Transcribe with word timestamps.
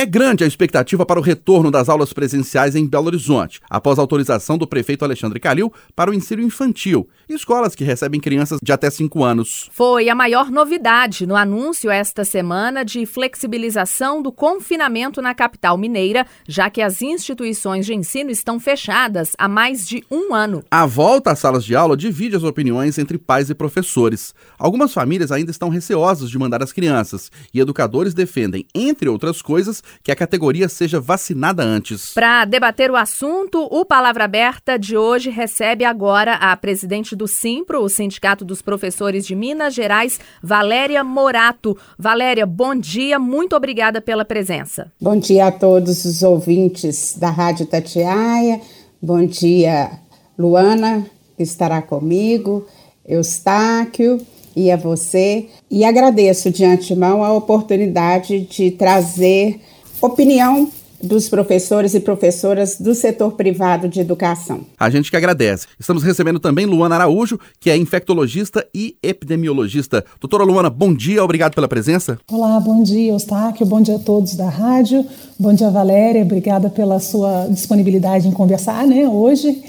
É 0.00 0.06
grande 0.06 0.44
a 0.44 0.46
expectativa 0.46 1.04
para 1.04 1.18
o 1.18 1.22
retorno 1.22 1.72
das 1.72 1.88
aulas 1.88 2.12
presenciais 2.12 2.76
em 2.76 2.86
Belo 2.86 3.06
Horizonte, 3.06 3.60
após 3.68 3.98
a 3.98 4.00
autorização 4.00 4.56
do 4.56 4.64
prefeito 4.64 5.04
Alexandre 5.04 5.40
Calil 5.40 5.72
para 5.96 6.08
o 6.08 6.14
ensino 6.14 6.40
infantil, 6.40 7.08
escolas 7.28 7.74
que 7.74 7.82
recebem 7.82 8.20
crianças 8.20 8.60
de 8.62 8.70
até 8.70 8.90
5 8.90 9.24
anos. 9.24 9.68
Foi 9.72 10.08
a 10.08 10.14
maior 10.14 10.52
novidade 10.52 11.26
no 11.26 11.34
anúncio 11.34 11.90
esta 11.90 12.24
semana 12.24 12.84
de 12.84 13.04
flexibilização 13.06 14.22
do 14.22 14.30
confinamento 14.30 15.20
na 15.20 15.34
capital 15.34 15.76
mineira, 15.76 16.24
já 16.46 16.70
que 16.70 16.80
as 16.80 17.02
instituições 17.02 17.84
de 17.84 17.92
ensino 17.92 18.30
estão 18.30 18.60
fechadas 18.60 19.32
há 19.36 19.48
mais 19.48 19.84
de 19.84 20.04
um 20.08 20.32
ano. 20.32 20.62
A 20.70 20.86
volta 20.86 21.32
às 21.32 21.40
salas 21.40 21.64
de 21.64 21.74
aula 21.74 21.96
divide 21.96 22.36
as 22.36 22.44
opiniões 22.44 22.98
entre 22.98 23.18
pais 23.18 23.50
e 23.50 23.54
professores. 23.54 24.32
Algumas 24.60 24.92
famílias 24.92 25.32
ainda 25.32 25.50
estão 25.50 25.68
receosas 25.68 26.30
de 26.30 26.38
mandar 26.38 26.62
as 26.62 26.72
crianças, 26.72 27.32
e 27.52 27.58
educadores 27.58 28.14
defendem, 28.14 28.64
entre 28.72 29.08
outras 29.08 29.42
coisas, 29.42 29.82
que 30.02 30.12
a 30.12 30.16
categoria 30.16 30.68
seja 30.68 31.00
vacinada 31.00 31.62
antes. 31.62 32.12
Para 32.14 32.44
debater 32.44 32.90
o 32.90 32.96
assunto, 32.96 33.66
o 33.70 33.84
Palavra 33.84 34.24
Aberta 34.24 34.78
de 34.78 34.96
hoje 34.96 35.30
recebe 35.30 35.84
agora 35.84 36.34
a 36.34 36.56
presidente 36.56 37.14
do 37.14 37.26
Simpro, 37.28 37.82
o 37.82 37.88
Sindicato 37.88 38.44
dos 38.44 38.62
Professores 38.62 39.26
de 39.26 39.34
Minas 39.34 39.74
Gerais, 39.74 40.20
Valéria 40.42 41.02
Morato. 41.02 41.76
Valéria, 41.98 42.46
bom 42.46 42.74
dia, 42.74 43.18
muito 43.18 43.56
obrigada 43.56 44.00
pela 44.00 44.24
presença. 44.24 44.92
Bom 45.00 45.18
dia 45.18 45.46
a 45.46 45.52
todos 45.52 46.04
os 46.04 46.22
ouvintes 46.22 47.16
da 47.18 47.30
Rádio 47.30 47.66
Tatiaia. 47.66 48.60
Bom 49.00 49.24
dia, 49.24 49.90
Luana, 50.38 51.06
que 51.36 51.42
estará 51.42 51.80
comigo, 51.80 52.66
Eustáquio 53.06 54.20
e 54.56 54.72
a 54.72 54.76
você. 54.76 55.48
E 55.70 55.84
agradeço 55.84 56.50
de 56.50 56.64
antemão 56.64 57.22
a 57.22 57.32
oportunidade 57.32 58.40
de 58.40 58.72
trazer 58.72 59.60
opinião 60.00 60.70
dos 61.02 61.28
professores 61.28 61.94
e 61.94 62.00
professoras 62.00 62.76
do 62.78 62.94
setor 62.94 63.32
privado 63.32 63.88
de 63.88 64.00
educação. 64.00 64.62
A 64.78 64.90
gente 64.90 65.10
que 65.10 65.16
agradece. 65.16 65.66
Estamos 65.78 66.02
recebendo 66.02 66.40
também 66.40 66.66
Luana 66.66 66.96
Araújo, 66.96 67.38
que 67.60 67.70
é 67.70 67.76
infectologista 67.76 68.66
e 68.74 68.96
epidemiologista. 69.02 70.04
Doutora 70.20 70.44
Luana, 70.44 70.68
bom 70.68 70.92
dia, 70.92 71.22
obrigado 71.22 71.54
pela 71.54 71.68
presença. 71.68 72.18
Olá, 72.30 72.58
bom 72.58 72.82
dia, 72.82 73.12
Eustáquio, 73.12 73.64
bom 73.64 73.80
dia 73.80 73.96
a 73.96 74.00
todos 74.00 74.34
da 74.34 74.48
rádio, 74.48 75.06
bom 75.38 75.54
dia, 75.54 75.70
Valéria, 75.70 76.22
obrigada 76.22 76.68
pela 76.68 76.98
sua 76.98 77.46
disponibilidade 77.48 78.26
em 78.26 78.32
conversar 78.32 78.86
né, 78.86 79.08
hoje. 79.08 79.62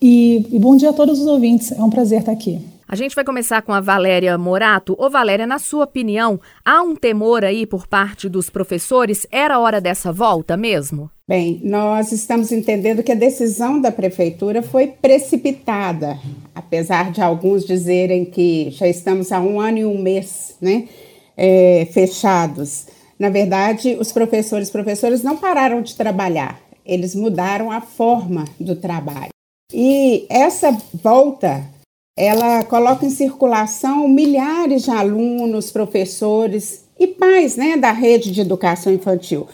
E, 0.00 0.46
e 0.52 0.58
bom 0.60 0.76
dia 0.76 0.90
a 0.90 0.92
todos 0.92 1.18
os 1.18 1.26
ouvintes, 1.26 1.72
é 1.72 1.82
um 1.82 1.90
prazer 1.90 2.20
estar 2.20 2.32
aqui. 2.32 2.60
A 2.90 2.96
gente 2.96 3.14
vai 3.14 3.22
começar 3.22 3.60
com 3.60 3.74
a 3.74 3.82
Valéria 3.82 4.38
Morato. 4.38 4.96
Ô 4.98 5.10
Valéria, 5.10 5.46
na 5.46 5.58
sua 5.58 5.84
opinião, 5.84 6.40
há 6.64 6.80
um 6.80 6.96
temor 6.96 7.44
aí 7.44 7.66
por 7.66 7.86
parte 7.86 8.30
dos 8.30 8.48
professores? 8.48 9.26
Era 9.30 9.58
hora 9.58 9.78
dessa 9.78 10.10
volta 10.10 10.56
mesmo? 10.56 11.10
Bem, 11.28 11.60
nós 11.62 12.12
estamos 12.12 12.50
entendendo 12.50 13.02
que 13.02 13.12
a 13.12 13.14
decisão 13.14 13.78
da 13.78 13.92
prefeitura 13.92 14.62
foi 14.62 14.86
precipitada, 14.86 16.18
apesar 16.54 17.12
de 17.12 17.20
alguns 17.20 17.66
dizerem 17.66 18.24
que 18.24 18.70
já 18.70 18.88
estamos 18.88 19.32
há 19.32 19.38
um 19.38 19.60
ano 19.60 19.76
e 19.76 19.84
um 19.84 20.00
mês 20.00 20.56
né, 20.58 20.88
é, 21.36 21.86
fechados. 21.92 22.86
Na 23.18 23.28
verdade, 23.28 23.98
os 24.00 24.12
professores 24.12 24.70
professoras 24.70 25.22
não 25.22 25.36
pararam 25.36 25.82
de 25.82 25.94
trabalhar, 25.94 26.58
eles 26.86 27.14
mudaram 27.14 27.70
a 27.70 27.82
forma 27.82 28.46
do 28.58 28.74
trabalho. 28.74 29.28
E 29.70 30.24
essa 30.30 30.74
volta 30.94 31.76
ela 32.18 32.64
coloca 32.64 33.06
em 33.06 33.10
circulação 33.10 34.08
milhares 34.08 34.82
de 34.82 34.90
alunos, 34.90 35.70
professores 35.70 36.84
e 36.98 37.06
pais 37.06 37.54
né, 37.54 37.76
da 37.76 37.92
rede 37.92 38.32
de 38.32 38.40
educação 38.40 38.92
infantil. 38.92 39.46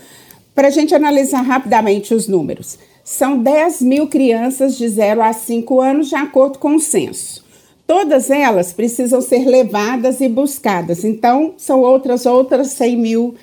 Para 0.54 0.68
a 0.68 0.70
gente 0.70 0.94
analisar 0.94 1.42
rapidamente 1.42 2.14
os 2.14 2.26
números, 2.26 2.78
são 3.04 3.36
10 3.36 3.82
mil 3.82 4.06
crianças 4.06 4.78
de 4.78 4.88
0 4.88 5.20
a 5.20 5.34
5 5.34 5.78
anos, 5.78 6.08
de 6.08 6.14
acordo 6.14 6.58
com 6.58 6.76
o 6.76 6.80
censo. 6.80 7.44
Todas 7.86 8.30
elas 8.30 8.72
precisam 8.72 9.20
ser 9.20 9.44
levadas 9.44 10.22
e 10.22 10.28
buscadas, 10.28 11.04
então 11.04 11.52
são 11.58 11.82
outras 11.82 12.24
outras 12.24 12.68
100 12.68 12.96
mil 12.96 13.34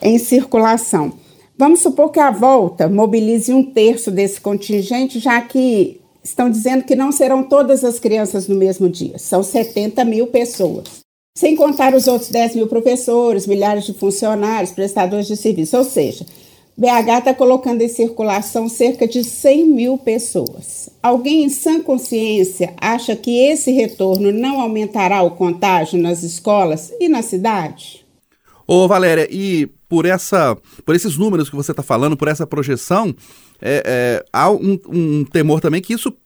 em 0.00 0.18
circulação. 0.18 1.12
Vamos 1.58 1.80
supor 1.80 2.10
que 2.10 2.20
a 2.20 2.30
volta 2.30 2.88
mobilize 2.88 3.52
um 3.52 3.62
terço 3.62 4.10
desse 4.10 4.40
contingente, 4.40 5.18
já 5.18 5.42
que 5.42 6.00
estão 6.22 6.50
dizendo 6.50 6.84
que 6.84 6.94
não 6.94 7.10
serão 7.10 7.42
todas 7.42 7.84
as 7.84 7.98
crianças 7.98 8.46
no 8.48 8.54
mesmo 8.54 8.88
dia, 8.88 9.18
são 9.18 9.42
70 9.42 10.04
mil 10.04 10.26
pessoas. 10.26 11.02
Sem 11.36 11.56
contar 11.56 11.94
os 11.94 12.06
outros 12.06 12.30
10 12.30 12.56
mil 12.56 12.66
professores, 12.66 13.46
milhares 13.46 13.84
de 13.84 13.94
funcionários, 13.94 14.70
prestadores 14.70 15.26
de 15.26 15.36
serviço. 15.36 15.78
Ou 15.78 15.84
seja, 15.84 16.26
BH 16.76 17.18
está 17.18 17.34
colocando 17.34 17.80
em 17.80 17.88
circulação 17.88 18.68
cerca 18.68 19.06
de 19.06 19.24
100 19.24 19.66
mil 19.66 19.98
pessoas. 19.98 20.90
Alguém 21.02 21.44
em 21.44 21.48
sã 21.48 21.80
consciência 21.80 22.74
acha 22.78 23.16
que 23.16 23.46
esse 23.46 23.72
retorno 23.72 24.30
não 24.30 24.60
aumentará 24.60 25.22
o 25.22 25.30
contágio 25.30 25.98
nas 25.98 26.22
escolas 26.22 26.92
e 27.00 27.08
na 27.08 27.22
cidade? 27.22 28.04
Ô 28.66 28.86
Valéria, 28.86 29.26
e 29.30 29.68
por, 29.92 30.06
essa, 30.06 30.56
por 30.86 30.94
esses 30.94 31.18
números 31.18 31.50
que 31.50 31.54
você 31.54 31.70
está 31.70 31.82
falando, 31.82 32.16
por 32.16 32.26
essa 32.26 32.46
projeção, 32.46 33.14
é, 33.60 33.82
é, 33.84 34.24
há 34.32 34.50
um, 34.50 34.78
um 34.88 35.22
temor 35.22 35.60
também 35.60 35.82
que 35.82 35.92
isso 35.92 36.16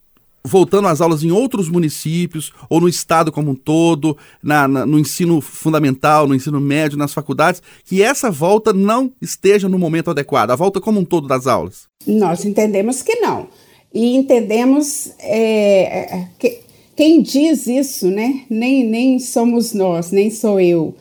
voltando 0.44 0.86
às 0.86 1.00
aulas 1.00 1.24
em 1.24 1.32
outros 1.32 1.68
municípios 1.68 2.52
ou 2.70 2.80
no 2.80 2.88
estado 2.88 3.32
como 3.32 3.50
um 3.50 3.54
todo, 3.56 4.16
na, 4.40 4.68
na, 4.68 4.86
no 4.86 5.00
ensino 5.00 5.40
fundamental, 5.40 6.28
no 6.28 6.34
ensino 6.36 6.60
médio, 6.60 6.96
nas 6.96 7.12
faculdades, 7.12 7.60
que 7.84 8.04
essa 8.04 8.30
volta 8.30 8.72
não 8.72 9.12
esteja 9.20 9.68
no 9.68 9.80
momento 9.80 10.12
adequado, 10.12 10.52
a 10.52 10.56
volta 10.56 10.80
como 10.80 11.00
um 11.00 11.04
todo 11.04 11.26
das 11.26 11.48
aulas? 11.48 11.88
Nós 12.06 12.44
entendemos 12.44 13.02
que 13.02 13.16
não. 13.16 13.48
E 13.92 14.14
entendemos 14.14 15.10
é, 15.18 16.18
é 16.18 16.28
que 16.38 16.60
quem 16.94 17.20
diz 17.20 17.66
isso, 17.66 18.06
né? 18.06 18.44
Nem, 18.48 18.84
nem 18.86 19.18
somos 19.18 19.74
nós, 19.74 20.12
nem 20.12 20.30
sou 20.30 20.60
eu. 20.60 20.94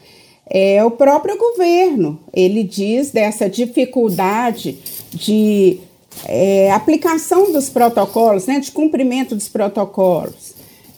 É 0.47 0.83
o 0.83 0.91
próprio 0.91 1.37
governo. 1.37 2.19
Ele 2.33 2.63
diz 2.63 3.11
dessa 3.11 3.49
dificuldade 3.49 4.77
de 5.13 5.79
é, 6.27 6.71
aplicação 6.71 7.51
dos 7.51 7.69
protocolos, 7.69 8.45
né, 8.45 8.59
de 8.59 8.71
cumprimento 8.71 9.35
dos 9.35 9.47
protocolos. 9.47 10.55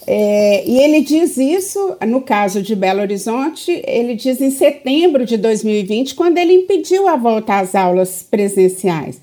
É, 0.09 0.63
e 0.65 0.79
ele 0.79 1.01
diz 1.01 1.35
isso, 1.37 1.97
no 2.07 2.21
caso 2.21 2.61
de 2.61 2.73
Belo 2.75 3.01
Horizonte, 3.01 3.83
ele 3.85 4.15
diz 4.15 4.39
em 4.39 4.51
setembro 4.51 5.25
de 5.25 5.35
2020, 5.35 6.15
quando 6.15 6.37
ele 6.37 6.53
impediu 6.53 7.09
a 7.09 7.17
volta 7.17 7.59
às 7.59 7.75
aulas 7.75 8.23
presenciais. 8.23 9.19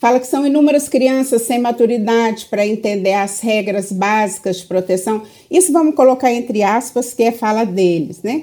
Fala 0.00 0.18
que 0.18 0.26
são 0.26 0.44
inúmeras 0.44 0.88
crianças 0.88 1.42
sem 1.42 1.60
maturidade 1.60 2.46
para 2.46 2.66
entender 2.66 3.14
as 3.14 3.40
regras 3.40 3.92
básicas 3.92 4.58
de 4.58 4.66
proteção. 4.66 5.22
Isso 5.48 5.72
vamos 5.72 5.94
colocar 5.94 6.32
entre 6.32 6.64
aspas, 6.64 7.14
que 7.14 7.22
é 7.22 7.32
fala 7.32 7.64
deles, 7.64 8.20
né? 8.22 8.42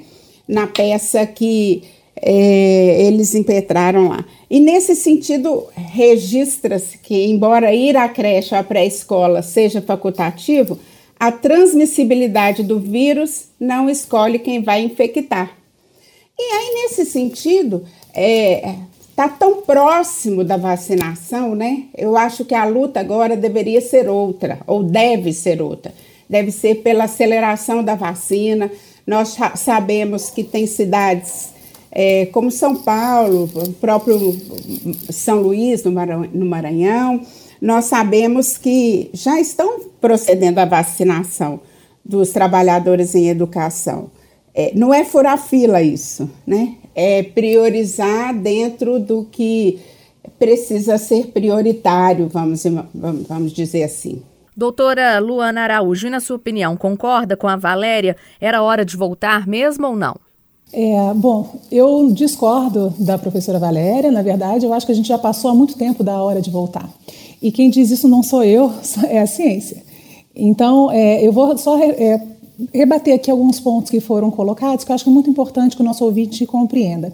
Na 0.51 0.67
peça 0.67 1.25
que 1.25 1.83
é, 2.21 3.03
eles 3.07 3.33
impetraram 3.33 4.09
lá. 4.09 4.25
E 4.49 4.59
nesse 4.59 4.95
sentido, 4.95 5.67
registra-se 5.73 6.97
que, 6.97 7.25
embora 7.25 7.73
ir 7.73 7.95
à 7.95 8.09
creche 8.09 8.53
ou 8.53 8.59
à 8.59 8.63
pré-escola 8.63 9.41
seja 9.41 9.81
facultativo, 9.81 10.77
a 11.17 11.31
transmissibilidade 11.31 12.63
do 12.63 12.79
vírus 12.79 13.45
não 13.59 13.89
escolhe 13.89 14.39
quem 14.39 14.61
vai 14.61 14.83
infectar. 14.83 15.55
E 16.37 16.41
aí, 16.41 16.83
nesse 16.83 17.05
sentido, 17.05 17.85
é, 18.13 18.75
está 19.09 19.29
tão 19.29 19.61
próximo 19.61 20.43
da 20.43 20.57
vacinação, 20.57 21.53
né? 21.53 21.83
Eu 21.95 22.17
acho 22.17 22.43
que 22.43 22.55
a 22.55 22.65
luta 22.65 22.99
agora 22.99 23.37
deveria 23.37 23.79
ser 23.79 24.09
outra, 24.09 24.59
ou 24.65 24.83
deve 24.83 25.31
ser 25.31 25.61
outra. 25.61 25.93
Deve 26.27 26.49
ser 26.49 26.75
pela 26.75 27.03
aceleração 27.03 27.83
da 27.83 27.93
vacina. 27.93 28.71
Nós 29.05 29.37
sabemos 29.55 30.29
que 30.29 30.43
tem 30.43 30.67
cidades 30.67 31.49
é, 31.91 32.27
como 32.27 32.49
São 32.49 32.75
Paulo, 32.75 33.49
o 33.53 33.73
próprio 33.73 34.35
São 35.09 35.41
Luís, 35.41 35.83
no 35.83 36.45
Maranhão, 36.45 37.21
nós 37.61 37.85
sabemos 37.85 38.57
que 38.57 39.09
já 39.13 39.39
estão 39.39 39.81
procedendo 39.99 40.59
à 40.59 40.65
vacinação 40.65 41.59
dos 42.03 42.31
trabalhadores 42.31 43.13
em 43.13 43.27
educação. 43.27 44.09
É, 44.53 44.71
não 44.73 44.93
é 44.93 45.03
furar 45.03 45.37
fila 45.37 45.81
isso, 45.81 46.29
né? 46.47 46.75
É 46.95 47.23
priorizar 47.23 48.33
dentro 48.33 48.99
do 48.99 49.25
que 49.31 49.79
precisa 50.39 50.97
ser 50.97 51.27
prioritário, 51.27 52.27
vamos, 52.27 52.63
vamos 52.93 53.53
dizer 53.53 53.83
assim. 53.83 54.21
Doutora 54.55 55.19
Luana 55.19 55.61
Araújo, 55.61 56.07
e 56.07 56.09
na 56.09 56.19
sua 56.19 56.35
opinião, 56.35 56.75
concorda 56.75 57.37
com 57.37 57.47
a 57.47 57.55
Valéria? 57.55 58.15
Era 58.39 58.61
hora 58.61 58.83
de 58.83 58.97
voltar 58.97 59.47
mesmo 59.47 59.87
ou 59.87 59.95
não? 59.95 60.15
É, 60.73 61.13
bom, 61.13 61.59
eu 61.71 62.11
discordo 62.13 62.93
da 62.97 63.17
professora 63.17 63.59
Valéria. 63.59 64.11
Na 64.11 64.21
verdade, 64.21 64.65
eu 64.65 64.73
acho 64.73 64.85
que 64.85 64.91
a 64.91 64.95
gente 64.95 65.07
já 65.07 65.17
passou 65.17 65.51
há 65.51 65.55
muito 65.55 65.75
tempo 65.75 66.03
da 66.03 66.21
hora 66.21 66.41
de 66.41 66.49
voltar. 66.49 66.89
E 67.41 67.51
quem 67.51 67.69
diz 67.69 67.91
isso 67.91 68.07
não 68.07 68.23
sou 68.23 68.43
eu, 68.43 68.71
é 69.07 69.19
a 69.19 69.27
ciência. 69.27 69.83
Então, 70.35 70.89
é, 70.91 71.25
eu 71.25 71.31
vou 71.33 71.57
só 71.57 71.77
é, 71.77 72.21
rebater 72.73 73.15
aqui 73.15 73.29
alguns 73.29 73.59
pontos 73.59 73.89
que 73.89 73.99
foram 73.99 74.31
colocados, 74.31 74.85
que 74.85 74.91
eu 74.91 74.95
acho 74.95 75.03
que 75.03 75.09
é 75.09 75.13
muito 75.13 75.29
importante 75.29 75.75
que 75.75 75.81
o 75.81 75.85
nosso 75.85 76.05
ouvinte 76.05 76.45
compreenda. 76.45 77.13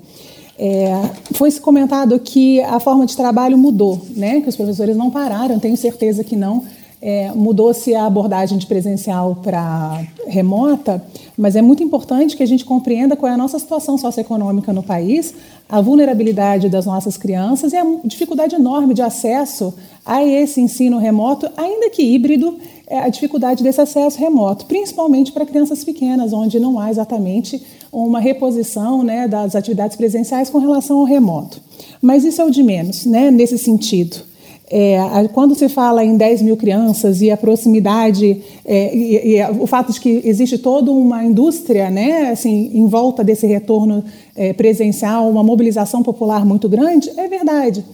É, 0.59 0.91
foi 1.33 1.51
comentado 1.53 2.19
que 2.19 2.59
a 2.61 2.79
forma 2.79 3.05
de 3.05 3.15
trabalho 3.15 3.57
mudou, 3.57 4.01
né? 4.15 4.41
que 4.41 4.49
os 4.49 4.55
professores 4.55 4.97
não 4.97 5.09
pararam, 5.11 5.59
tenho 5.59 5.77
certeza 5.77 6.23
que 6.23 6.35
não. 6.35 6.63
É, 7.01 7.31
Mudou-se 7.31 7.93
a 7.93 8.05
abordagem 8.05 8.57
de 8.57 8.65
presencial 8.65 9.35
para 9.43 10.03
remota, 10.25 11.03
mas 11.37 11.55
é 11.55 11.61
muito 11.61 11.83
importante 11.83 12.35
que 12.35 12.41
a 12.41 12.47
gente 12.47 12.65
compreenda 12.65 13.15
qual 13.15 13.31
é 13.31 13.35
a 13.35 13.37
nossa 13.37 13.59
situação 13.59 13.97
socioeconômica 13.97 14.73
no 14.73 14.81
país, 14.81 15.33
a 15.69 15.79
vulnerabilidade 15.79 16.69
das 16.69 16.85
nossas 16.85 17.15
crianças 17.15 17.73
e 17.73 17.77
a 17.77 17.85
dificuldade 18.03 18.55
enorme 18.55 18.93
de 18.93 19.01
acesso 19.01 19.73
a 20.05 20.23
esse 20.23 20.59
ensino 20.59 20.97
remoto, 20.97 21.47
ainda 21.55 21.89
que 21.89 22.01
híbrido, 22.01 22.57
é 22.89 22.99
a 22.99 23.09
dificuldade 23.09 23.63
desse 23.63 23.81
acesso 23.81 24.17
remoto, 24.17 24.65
principalmente 24.65 25.31
para 25.33 25.45
crianças 25.45 25.83
pequenas, 25.83 26.31
onde 26.31 26.57
não 26.59 26.79
há 26.79 26.89
exatamente 26.89 27.61
uma 27.91 28.19
reposição 28.19 29.03
né, 29.03 29.27
das 29.27 29.55
atividades 29.55 29.97
presenciais 29.97 30.49
com 30.49 30.57
relação 30.57 30.99
ao 30.99 31.03
remoto. 31.03 31.61
Mas 32.01 32.23
isso 32.23 32.41
é 32.41 32.45
o 32.45 32.49
de 32.49 32.63
menos, 32.63 33.05
né, 33.05 33.29
nesse 33.29 33.57
sentido. 33.57 34.23
É, 34.69 34.97
quando 35.33 35.55
se 35.55 35.69
fala 35.69 36.03
em 36.03 36.17
10 36.17 36.41
mil 36.41 36.57
crianças 36.57 37.21
e 37.21 37.31
a 37.31 37.37
proximidade, 37.37 38.43
é, 38.65 38.93
e, 38.93 39.37
e, 39.37 39.43
o 39.59 39.65
fato 39.65 39.93
de 39.93 40.01
que 40.01 40.21
existe 40.25 40.57
toda 40.57 40.91
uma 40.91 41.23
indústria 41.23 41.89
né, 41.89 42.31
assim, 42.31 42.71
em 42.73 42.85
volta 42.85 43.23
desse 43.23 43.47
retorno 43.47 44.03
é, 44.35 44.51
presencial, 44.51 45.29
uma 45.29 45.41
mobilização 45.41 46.03
popular 46.03 46.45
muito 46.45 46.67
grande, 46.67 47.09
é 47.15 47.29
verdade. 47.29 47.85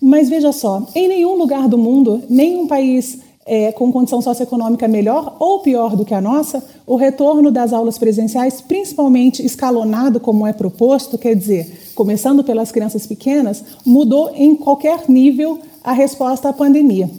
Mas 0.00 0.28
veja 0.28 0.52
só, 0.52 0.86
em 0.94 1.08
nenhum 1.08 1.34
lugar 1.34 1.68
do 1.68 1.76
mundo, 1.76 2.22
nenhum 2.28 2.68
país 2.68 3.18
é, 3.44 3.72
com 3.72 3.90
condição 3.90 4.22
socioeconômica 4.22 4.86
melhor 4.86 5.36
ou 5.40 5.58
pior 5.60 5.96
do 5.96 6.04
que 6.04 6.14
a 6.14 6.20
nossa, 6.20 6.64
o 6.86 6.94
retorno 6.94 7.50
das 7.50 7.72
aulas 7.72 7.98
presenciais, 7.98 8.60
principalmente 8.60 9.44
escalonado 9.44 10.20
como 10.20 10.46
é 10.46 10.52
proposto, 10.52 11.18
quer 11.18 11.34
dizer, 11.34 11.92
começando 11.94 12.44
pelas 12.44 12.70
crianças 12.70 13.06
pequenas, 13.06 13.64
mudou 13.84 14.30
em 14.34 14.54
qualquer 14.54 15.08
nível 15.08 15.58
a 15.82 15.92
resposta 15.92 16.48
à 16.48 16.52
pandemia. 16.52 17.10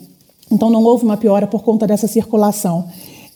Então 0.51 0.69
não 0.69 0.83
houve 0.83 1.03
uma 1.03 1.17
piora 1.17 1.47
por 1.47 1.63
conta 1.63 1.87
dessa 1.87 2.07
circulação. 2.07 2.85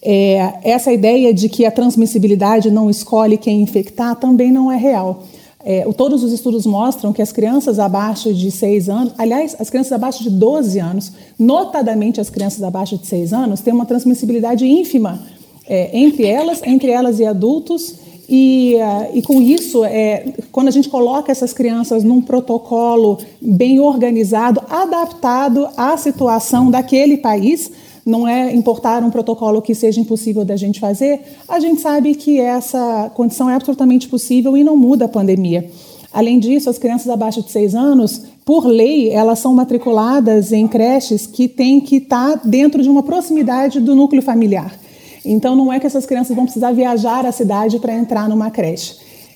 É, 0.02 0.54
essa 0.64 0.92
ideia 0.92 1.34
de 1.34 1.50
que 1.50 1.66
a 1.66 1.72
transmissibilidade 1.72 2.70
não 2.70 2.90
escolhe 2.90 3.38
quem 3.38 3.62
infectar 3.62 4.16
também 4.16 4.52
não 4.52 4.72
é 4.72 4.78
real. 4.78 5.24
É, 5.64 5.84
todos 5.94 6.24
os 6.24 6.32
estudos 6.32 6.66
mostram 6.66 7.12
que 7.12 7.22
as 7.22 7.32
crianças 7.32 7.78
abaixo 7.78 8.34
de 8.34 8.50
6 8.52 8.90
anos, 8.90 9.14
aliás, 9.18 9.56
as 9.60 9.70
crianças 9.70 9.92
abaixo 9.92 10.24
de 10.24 10.30
12 10.30 10.80
anos, 10.80 11.12
notadamente 11.38 12.22
as 12.22 12.30
crianças 12.30 12.64
abaixo 12.64 12.98
de 12.98 13.06
6 13.06 13.34
anos, 13.34 13.60
têm 13.60 13.74
uma 13.74 13.86
transmissibilidade 13.86 14.66
ínfima 14.66 15.20
é, 15.68 15.90
entre 15.98 16.26
elas, 16.26 16.62
entre 16.64 16.90
elas 16.90 17.20
e 17.20 17.26
adultos, 17.26 17.96
e, 18.30 18.76
uh, 18.76 19.18
e, 19.18 19.22
com 19.22 19.42
isso, 19.42 19.86
é, 19.86 20.34
quando 20.52 20.68
a 20.68 20.72
gente 20.72 20.90
coloca 20.90 21.32
essas 21.32 21.54
crianças 21.54 22.04
num 22.04 22.22
protocolo 22.22 23.18
bem 23.42 23.80
organizado, 23.80 24.62
adaptado 24.70 25.68
à 25.78 25.96
situação 25.96 26.70
daquele 26.70 27.18
país, 27.18 27.72
não 28.06 28.28
é 28.28 28.54
importar 28.54 29.04
um 29.04 29.10
protocolo 29.10 29.62
que 29.62 29.74
seja 29.74 30.02
impossível 30.02 30.44
da 30.44 30.56
gente 30.56 30.80
fazer, 30.80 31.22
a 31.48 31.60
gente 31.60 31.82
sabe 31.82 32.16
que 32.16 32.40
essa 32.40 33.12
condição 33.14 33.50
é 33.50 33.56
absolutamente 33.56 34.10
possível 34.10 34.58
e 34.58 34.64
não 34.64 34.76
muda 34.76 35.06
a 35.06 35.10
pandemia. 35.10 35.70
Além 36.12 36.40
disso, 36.40 36.70
as 36.70 36.78
crianças 36.78 37.10
abaixo 37.10 37.42
de 37.44 37.52
6 37.52 37.76
anos, 37.76 38.24
por 38.46 38.66
lei, 38.66 39.10
elas 39.10 39.40
são 39.40 39.54
matriculadas 39.54 40.52
em 40.52 40.68
creches 40.68 41.28
que 41.28 41.48
têm 41.48 41.82
que 41.82 41.98
estar 41.98 42.40
dentro 42.46 42.82
de 42.82 42.90
uma 42.90 43.04
proximidade 43.04 43.80
do 43.80 43.94
núcleo 43.94 44.22
familiar. 44.22 44.74
Então, 45.32 45.56
não 45.56 45.72
é 45.72 45.80
que 45.80 45.86
essas 45.86 46.06
crianças 46.06 46.36
vão 46.36 46.46
precisar 46.46 46.72
viajar 46.72 47.26
à 47.26 47.32
cidade 47.32 47.80
para 47.80 47.94
entrar 47.94 48.30
numa 48.30 48.50
creche. 48.50 48.96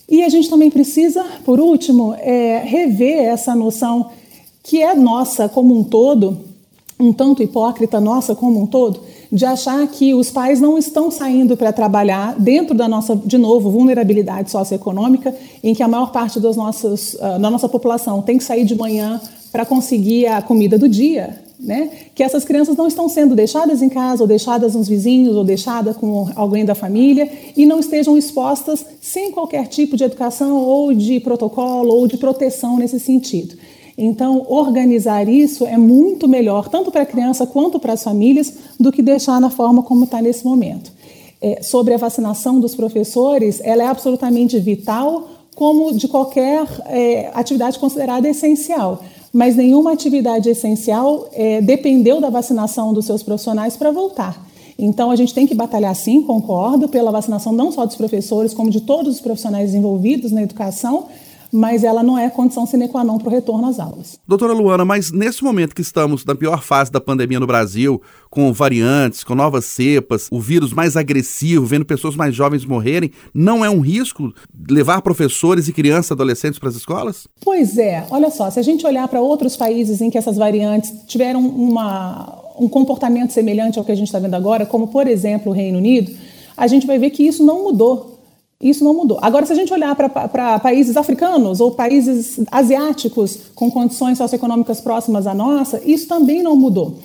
E 0.10 0.24
a 0.24 0.30
gente 0.30 0.50
também 0.50 0.70
precisa, 0.70 1.24
por 1.46 1.60
último, 1.60 2.14
é, 2.20 2.62
rever 2.66 3.24
essa 3.24 3.56
noção 3.56 4.10
que 4.64 4.82
é 4.82 4.94
nossa 4.94 5.50
como 5.50 5.78
um 5.78 5.84
todo, 5.84 6.38
um 7.00 7.12
tanto 7.12 7.42
hipócrita 7.42 8.00
nossa 8.00 8.36
como 8.36 8.62
um 8.62 8.68
todo, 8.68 9.02
de 9.32 9.46
achar 9.46 9.88
que 9.88 10.14
os 10.14 10.30
pais 10.30 10.60
não 10.60 10.78
estão 10.78 11.10
saindo 11.10 11.56
para 11.56 11.72
trabalhar 11.72 12.36
dentro 12.38 12.76
da 12.76 12.88
nossa, 12.88 13.16
de 13.16 13.38
novo, 13.38 13.72
vulnerabilidade 13.72 14.52
socioeconômica, 14.52 15.34
em 15.64 15.74
que 15.74 15.82
a 15.82 15.88
maior 15.88 16.12
parte 16.12 16.40
dos 16.40 16.58
nossos, 16.58 17.14
uh, 17.14 17.40
da 17.40 17.50
nossa 17.50 17.70
população 17.70 18.22
tem 18.22 18.38
que 18.38 18.44
sair 18.44 18.66
de 18.66 18.76
manhã 18.76 19.20
para 19.52 19.66
conseguir 19.66 20.28
a 20.28 20.42
comida 20.42 20.78
do 20.78 20.90
dia, 20.90 21.42
né? 21.62 21.90
que 22.16 22.24
essas 22.24 22.44
crianças 22.44 22.76
não 22.76 22.88
estão 22.88 23.08
sendo 23.08 23.36
deixadas 23.36 23.82
em 23.82 23.90
casa, 23.90 24.24
ou 24.24 24.28
deixadas 24.28 24.74
nos 24.74 24.88
vizinhos, 24.88 25.36
ou 25.36 25.44
deixadas 25.44 25.96
com 25.96 26.30
alguém 26.36 26.66
da 26.66 26.74
família, 26.74 27.32
e 27.56 27.66
não 27.66 27.80
estejam 27.80 28.18
expostas 28.18 28.86
sem 29.00 29.32
qualquer 29.32 29.68
tipo 29.68 29.96
de 29.96 30.04
educação, 30.04 30.58
ou 30.58 30.94
de 30.94 31.20
protocolo, 31.20 31.94
ou 31.94 32.08
de 32.08 32.18
proteção 32.18 32.78
nesse 32.78 33.00
sentido. 33.00 33.56
Então, 33.98 34.46
organizar 34.50 35.28
isso 35.30 35.66
é 35.66 35.78
muito 35.78 36.28
melhor, 36.28 36.70
tanto 36.70 36.92
para 36.92 37.04
a 37.04 37.06
criança 37.06 37.46
quanto 37.46 37.80
para 37.80 37.94
as 37.94 38.04
famílias, 38.04 38.54
do 38.80 38.92
que 38.92 39.02
deixar 39.02 39.40
na 39.40 39.50
forma 39.50 39.84
como 39.84 40.06
está 40.06 40.22
nesse 40.22 40.44
momento. 40.44 40.92
É, 41.40 41.62
sobre 41.62 41.94
a 41.94 41.98
vacinação 41.98 42.60
dos 42.60 42.76
professores, 42.76 43.62
ela 43.64 43.84
é 43.84 43.88
absolutamente 43.88 44.58
vital, 44.60 45.30
como 45.56 45.94
de 45.94 46.08
qualquer 46.08 46.66
é, 46.86 47.30
atividade 47.34 47.78
considerada 47.78 48.28
essencial. 48.28 49.04
Mas 49.34 49.56
nenhuma 49.56 49.94
atividade 49.94 50.50
essencial 50.50 51.28
é, 51.34 51.62
dependeu 51.62 52.20
da 52.20 52.30
vacinação 52.30 52.94
dos 52.94 53.06
seus 53.06 53.24
profissionais 53.24 53.78
para 53.78 53.92
voltar. 53.92 54.46
Então, 54.78 55.12
a 55.12 55.16
gente 55.16 55.34
tem 55.34 55.46
que 55.46 55.54
batalhar, 55.54 55.96
sim, 55.96 56.22
concordo, 56.24 56.90
pela 56.90 57.12
vacinação 57.12 57.54
não 57.54 57.72
só 57.72 57.86
dos 57.86 57.96
professores, 57.96 58.54
como 58.54 58.70
de 58.70 58.82
todos 58.82 59.16
os 59.16 59.22
profissionais 59.22 59.76
envolvidos 59.76 60.32
na 60.32 60.42
educação, 60.42 61.06
mas 61.52 61.84
ela 61.84 62.02
não 62.02 62.18
é 62.18 62.30
condição 62.30 62.66
sine 62.66 62.88
qua 62.88 63.04
non 63.04 63.18
para 63.18 63.28
o 63.28 63.32
retorno 63.32 63.68
às 63.68 63.80
aulas. 63.80 64.20
Doutora 64.28 64.54
Luana, 64.54 64.86
mas 64.86 65.12
nesse 65.12 65.44
momento 65.44 65.76
que 65.76 65.82
estamos 65.82 66.24
na 66.24 66.36
pior 66.36 66.64
fase 66.64 66.92
da 66.92 67.02
pandemia 67.02 67.40
no 67.40 67.48
Brasil, 67.48 68.02
com 68.30 68.54
variantes, 68.54 69.24
com 69.24 69.36
novas 69.36 69.66
cepas, 69.66 70.28
o 70.32 70.40
vírus 70.40 70.74
mais 70.74 70.96
agressivo, 70.96 71.66
vendo 71.66 71.86
pessoas 71.86 72.16
mais 72.16 72.34
jovens 72.34 72.66
morrerem, 72.66 73.12
não 73.34 73.66
é 73.66 73.70
um 73.70 73.82
risco 73.82 74.34
levar 74.70 75.02
professores 75.02 75.68
e 75.68 75.74
crianças, 75.74 76.12
adolescentes 76.12 76.58
para 76.58 76.70
as 76.70 76.76
escolas? 76.76 77.28
Pois 77.44 77.78
é, 77.78 78.06
olha 78.10 78.32
só, 78.32 78.50
se 78.50 78.60
a 78.60 78.64
gente 78.64 78.86
olhar 78.86 79.08
para 79.08 79.20
outros 79.20 79.58
países 79.58 80.02
em 80.02 80.10
que 80.10 80.18
essas 80.18 80.38
variantes 80.38 80.92
tiveram 81.08 81.46
uma, 81.46 82.42
um 82.58 82.70
comportamento 82.70 83.32
semelhante 83.32 83.78
ao 83.78 83.84
que 83.84 83.92
a 83.92 83.96
gente 83.96 84.08
está 84.08 84.20
vendo 84.20 84.36
agora, 84.36 84.66
como 84.66 84.88
por 84.88 85.08
exemplo 85.08 85.52
o 85.52 85.56
Reino 85.56 85.78
Unido, 85.78 86.12
a 86.56 86.68
gente 86.68 86.86
vai 86.86 87.00
ver 87.00 87.10
que 87.10 87.24
isso 87.24 87.44
não 87.44 87.64
mudou. 87.64 88.11
Isso 88.62 88.84
não 88.84 88.94
mudou. 88.94 89.18
Agora, 89.22 89.46
se 89.46 89.54
a 89.54 89.56
gente 89.56 89.74
olhar 89.74 89.96
para 89.96 90.60
países 90.60 90.96
africanos 90.96 91.60
ou 91.60 91.72
países 91.72 92.40
asiáticos 92.52 93.40
com 93.56 93.72
condições 93.72 94.18
socioeconômicas 94.18 94.80
próximas 94.80 95.26
à 95.26 95.34
nossa, 95.34 95.82
isso 95.84 96.08
também 96.08 96.44
não 96.44 96.56
mudou. 96.56 96.96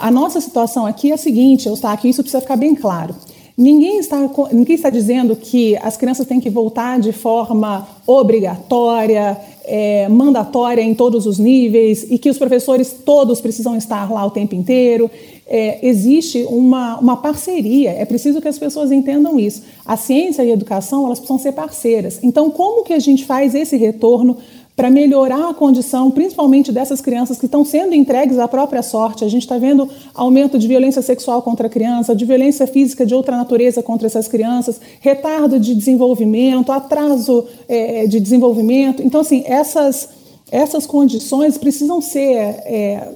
A 0.00 0.10
nossa 0.10 0.40
situação 0.40 0.84
aqui 0.84 1.10
é 1.10 1.14
a 1.14 1.16
seguinte, 1.16 1.66
Eustáquio, 1.66 2.10
isso 2.10 2.22
precisa 2.22 2.42
ficar 2.42 2.56
bem 2.56 2.74
claro. 2.74 3.14
Ninguém 3.56 3.98
está, 3.98 4.18
ninguém 4.52 4.76
está 4.76 4.88
dizendo 4.88 5.34
que 5.34 5.76
as 5.78 5.96
crianças 5.96 6.26
têm 6.26 6.38
que 6.38 6.48
voltar 6.48 7.00
de 7.00 7.10
forma 7.10 7.88
obrigatória, 8.06 9.36
é, 9.64 10.08
mandatória 10.08 10.80
em 10.80 10.94
todos 10.94 11.26
os 11.26 11.40
níveis 11.40 12.06
e 12.08 12.18
que 12.18 12.30
os 12.30 12.38
professores 12.38 12.94
todos 13.04 13.40
precisam 13.40 13.76
estar 13.76 14.12
lá 14.12 14.24
o 14.24 14.30
tempo 14.30 14.54
inteiro. 14.54 15.10
É, 15.48 15.78
existe 15.86 16.44
uma, 16.50 16.98
uma 16.98 17.16
parceria, 17.16 17.90
é 17.90 18.04
preciso 18.04 18.40
que 18.40 18.48
as 18.48 18.58
pessoas 18.58 18.92
entendam 18.92 19.40
isso. 19.40 19.62
A 19.84 19.96
ciência 19.96 20.44
e 20.44 20.50
a 20.50 20.52
educação 20.52 21.06
elas 21.06 21.18
precisam 21.18 21.38
ser 21.38 21.52
parceiras. 21.52 22.18
Então, 22.22 22.50
como 22.50 22.84
que 22.84 22.92
a 22.92 22.98
gente 22.98 23.24
faz 23.24 23.54
esse 23.54 23.76
retorno 23.76 24.36
para 24.78 24.92
melhorar 24.92 25.50
a 25.50 25.54
condição, 25.54 26.08
principalmente 26.08 26.70
dessas 26.70 27.00
crianças 27.00 27.36
que 27.36 27.46
estão 27.46 27.64
sendo 27.64 27.96
entregues 27.96 28.38
à 28.38 28.46
própria 28.46 28.80
sorte. 28.80 29.24
A 29.24 29.28
gente 29.28 29.42
está 29.42 29.58
vendo 29.58 29.88
aumento 30.14 30.56
de 30.56 30.68
violência 30.68 31.02
sexual 31.02 31.42
contra 31.42 31.66
a 31.66 31.68
criança, 31.68 32.14
de 32.14 32.24
violência 32.24 32.64
física 32.64 33.04
de 33.04 33.12
outra 33.12 33.36
natureza 33.36 33.82
contra 33.82 34.06
essas 34.06 34.28
crianças, 34.28 34.80
retardo 35.00 35.58
de 35.58 35.74
desenvolvimento, 35.74 36.70
atraso 36.70 37.44
é, 37.68 38.06
de 38.06 38.20
desenvolvimento. 38.20 39.02
Então, 39.02 39.22
assim, 39.22 39.42
essas, 39.46 40.10
essas 40.48 40.86
condições 40.86 41.58
precisam 41.58 42.00
ser 42.00 42.36
é, 42.36 43.08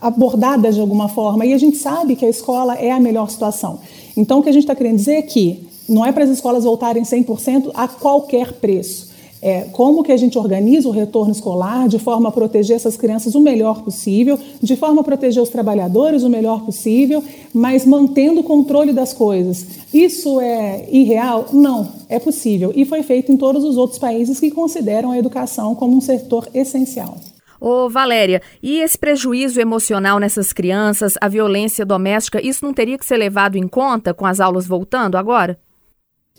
abordadas 0.00 0.74
de 0.74 0.80
alguma 0.80 1.08
forma, 1.08 1.44
e 1.46 1.52
a 1.52 1.58
gente 1.58 1.76
sabe 1.76 2.16
que 2.16 2.24
a 2.24 2.28
escola 2.28 2.74
é 2.74 2.90
a 2.90 3.00
melhor 3.00 3.30
situação. 3.30 3.78
Então, 4.16 4.38
o 4.38 4.42
que 4.42 4.48
a 4.48 4.52
gente 4.52 4.64
está 4.64 4.74
querendo 4.74 4.96
dizer 4.96 5.14
é 5.14 5.22
que 5.22 5.66
não 5.88 6.04
é 6.04 6.12
para 6.12 6.24
as 6.24 6.30
escolas 6.30 6.64
voltarem 6.64 7.02
100% 7.02 7.70
a 7.74 7.88
qualquer 7.88 8.52
preço 8.54 9.14
é, 9.44 9.66
como 9.72 10.02
que 10.02 10.10
a 10.10 10.16
gente 10.16 10.38
organiza 10.38 10.88
o 10.88 10.90
retorno 10.90 11.30
escolar 11.30 11.86
de 11.86 11.98
forma 11.98 12.30
a 12.30 12.32
proteger 12.32 12.76
essas 12.76 12.96
crianças 12.96 13.34
o 13.34 13.40
melhor 13.40 13.82
possível, 13.82 14.38
de 14.62 14.74
forma 14.74 15.02
a 15.02 15.04
proteger 15.04 15.42
os 15.42 15.50
trabalhadores 15.50 16.22
o 16.22 16.30
melhor 16.30 16.64
possível, 16.64 17.22
mas 17.52 17.84
mantendo 17.84 18.40
o 18.40 18.42
controle 18.42 18.90
das 18.90 19.12
coisas. 19.12 19.66
Isso 19.92 20.40
é 20.40 20.88
irreal? 20.90 21.44
Não, 21.52 21.90
é 22.08 22.18
possível 22.18 22.72
e 22.74 22.86
foi 22.86 23.02
feito 23.02 23.30
em 23.30 23.36
todos 23.36 23.64
os 23.64 23.76
outros 23.76 23.98
países 23.98 24.40
que 24.40 24.50
consideram 24.50 25.10
a 25.10 25.18
educação 25.18 25.74
como 25.74 25.94
um 25.94 26.00
setor 26.00 26.48
essencial. 26.54 27.18
Ô 27.66 27.88
Valéria, 27.88 28.42
e 28.62 28.80
esse 28.80 28.98
prejuízo 28.98 29.58
emocional 29.58 30.18
nessas 30.18 30.52
crianças, 30.52 31.14
a 31.18 31.28
violência 31.28 31.82
doméstica, 31.86 32.46
isso 32.46 32.62
não 32.62 32.74
teria 32.74 32.98
que 32.98 33.06
ser 33.06 33.16
levado 33.16 33.56
em 33.56 33.66
conta 33.66 34.12
com 34.12 34.26
as 34.26 34.38
aulas 34.38 34.66
voltando 34.66 35.16
agora? 35.16 35.58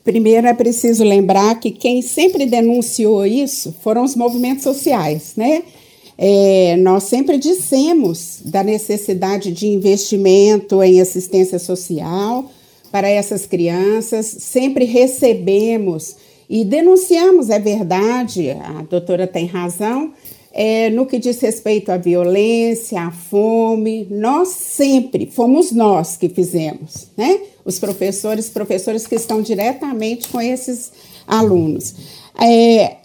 Primeiro 0.04 0.46
é 0.46 0.54
preciso 0.54 1.04
lembrar 1.04 1.60
que 1.60 1.72
quem 1.72 2.04
sempre 2.04 2.46
denunciou 2.46 3.26
isso 3.26 3.76
foram 3.82 4.04
os 4.04 4.16
movimentos 4.16 4.64
sociais, 4.64 5.34
né? 5.36 5.64
É, 6.16 6.78
nós 6.78 7.06
sempre 7.06 7.40
dissemos 7.40 8.42
da 8.46 8.64
necessidade 8.64 9.52
de 9.52 9.66
investimento 9.66 10.84
em 10.84 11.02
assistência 11.02 11.58
social 11.58 12.52
para 12.92 13.10
essas 13.10 13.48
crianças, 13.48 14.28
sempre 14.28 14.86
recebemos 14.86 16.18
e 16.48 16.64
denunciamos, 16.64 17.50
é 17.50 17.58
verdade, 17.58 18.52
a 18.52 18.84
doutora 18.88 19.26
tem 19.26 19.48
razão, 19.48 20.14
é, 20.58 20.90
no 20.90 21.06
que 21.06 21.20
diz 21.20 21.42
respeito 21.42 21.92
à 21.92 21.98
violência, 21.98 23.02
à 23.02 23.12
fome, 23.12 24.08
nós 24.10 24.48
sempre 24.48 25.26
fomos 25.26 25.74
nós 25.74 26.16
que 26.16 26.30
fizemos, 26.30 27.10
né? 27.18 27.42
Os 27.66 27.78
professores, 27.78 28.48
professores 28.48 29.06
que 29.06 29.16
estão 29.16 29.42
diretamente 29.42 30.30
com 30.30 30.40
esses 30.40 30.94
alunos. 31.28 31.94
É, 32.42 32.98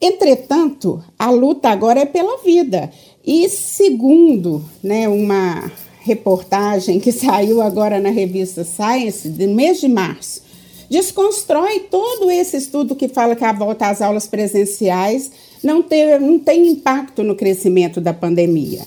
entretanto, 0.00 1.02
a 1.18 1.32
luta 1.32 1.68
agora 1.68 1.98
é 1.98 2.06
pela 2.06 2.38
vida. 2.44 2.92
E 3.26 3.48
segundo 3.48 4.64
né, 4.80 5.08
uma 5.08 5.72
reportagem 6.02 7.00
que 7.00 7.10
saiu 7.12 7.60
agora 7.60 7.98
na 7.98 8.10
revista 8.10 8.62
Science, 8.62 9.28
no 9.28 9.52
mês 9.52 9.80
de 9.80 9.88
março, 9.88 10.43
desconstrói 10.90 11.80
todo 11.90 12.30
esse 12.30 12.56
estudo 12.56 12.94
que 12.94 13.08
fala 13.08 13.36
que 13.36 13.44
a 13.44 13.52
volta 13.52 13.88
às 13.88 14.02
aulas 14.02 14.26
presenciais 14.26 15.30
não 15.62 15.82
tem, 15.82 16.18
não 16.20 16.38
tem 16.38 16.68
impacto 16.68 17.22
no 17.22 17.34
crescimento 17.34 18.00
da 18.00 18.12
pandemia. 18.12 18.82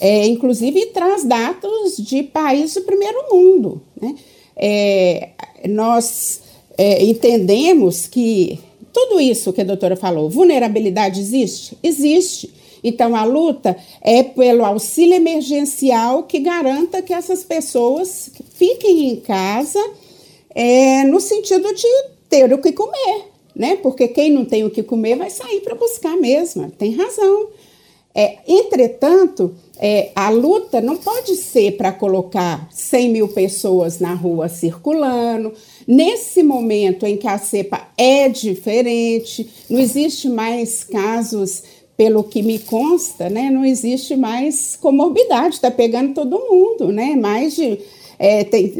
É, 0.00 0.26
inclusive 0.26 0.86
traz 0.86 1.24
dados 1.24 1.96
de 1.98 2.22
países 2.22 2.74
do 2.74 2.82
primeiro 2.82 3.18
mundo. 3.30 3.82
Né? 4.00 4.14
É, 4.56 5.28
nós 5.68 6.40
é, 6.76 7.04
entendemos 7.04 8.06
que 8.06 8.58
tudo 8.92 9.20
isso 9.20 9.52
que 9.52 9.60
a 9.60 9.64
doutora 9.64 9.96
falou, 9.96 10.30
vulnerabilidade 10.30 11.20
existe? 11.20 11.76
Existe. 11.82 12.50
Então, 12.82 13.14
a 13.14 13.24
luta 13.24 13.76
é 14.00 14.22
pelo 14.22 14.64
auxílio 14.64 15.14
emergencial 15.14 16.22
que 16.22 16.38
garanta 16.38 17.02
que 17.02 17.12
essas 17.12 17.44
pessoas 17.44 18.30
fiquem 18.54 19.10
em 19.10 19.16
casa 19.16 19.78
é, 20.54 21.04
no 21.04 21.20
sentido 21.20 21.72
de 21.74 21.88
ter 22.28 22.52
o 22.52 22.58
que 22.58 22.72
comer, 22.72 23.24
né? 23.54 23.76
Porque 23.76 24.08
quem 24.08 24.30
não 24.30 24.44
tem 24.44 24.64
o 24.64 24.70
que 24.70 24.82
comer 24.82 25.16
vai 25.16 25.30
sair 25.30 25.60
para 25.60 25.74
buscar 25.74 26.16
mesmo, 26.16 26.70
tem 26.70 26.94
razão. 26.94 27.48
É, 28.12 28.38
entretanto, 28.46 29.54
é, 29.78 30.10
a 30.16 30.30
luta 30.30 30.80
não 30.80 30.96
pode 30.96 31.36
ser 31.36 31.76
para 31.76 31.92
colocar 31.92 32.68
100 32.72 33.08
mil 33.08 33.28
pessoas 33.28 34.00
na 34.00 34.14
rua 34.14 34.48
circulando. 34.48 35.52
Nesse 35.86 36.42
momento 36.42 37.06
em 37.06 37.16
que 37.16 37.28
a 37.28 37.38
cepa 37.38 37.88
é 37.96 38.28
diferente, 38.28 39.48
não 39.68 39.78
existe 39.78 40.28
mais 40.28 40.82
casos, 40.82 41.62
pelo 42.00 42.24
que 42.24 42.42
me 42.42 42.58
consta, 42.58 43.28
né, 43.28 43.50
não 43.50 43.62
existe 43.62 44.16
mais 44.16 44.74
comorbidade, 44.74 45.56
está 45.56 45.70
pegando 45.70 46.14
todo 46.14 46.46
mundo, 46.48 46.90
né? 46.90 47.14
Mais 47.14 47.54
de 47.54 47.78
é, 48.22 48.44
tem, 48.44 48.74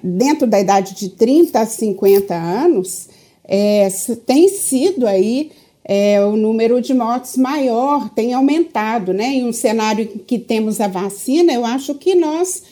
dentro 0.00 0.46
da 0.46 0.60
idade 0.60 0.94
de 0.94 1.08
30 1.08 1.58
a 1.58 1.66
50 1.66 2.32
anos, 2.32 3.08
é, 3.42 3.88
tem 4.24 4.48
sido 4.48 5.04
aí 5.04 5.50
é, 5.84 6.24
o 6.24 6.36
número 6.36 6.80
de 6.80 6.94
mortes 6.94 7.36
maior, 7.36 8.08
tem 8.10 8.32
aumentado, 8.34 9.12
né? 9.12 9.24
Em 9.34 9.44
um 9.44 9.52
cenário 9.52 10.06
que 10.06 10.38
temos 10.38 10.80
a 10.80 10.86
vacina, 10.86 11.52
eu 11.52 11.64
acho 11.64 11.92
que 11.96 12.14
nós 12.14 12.62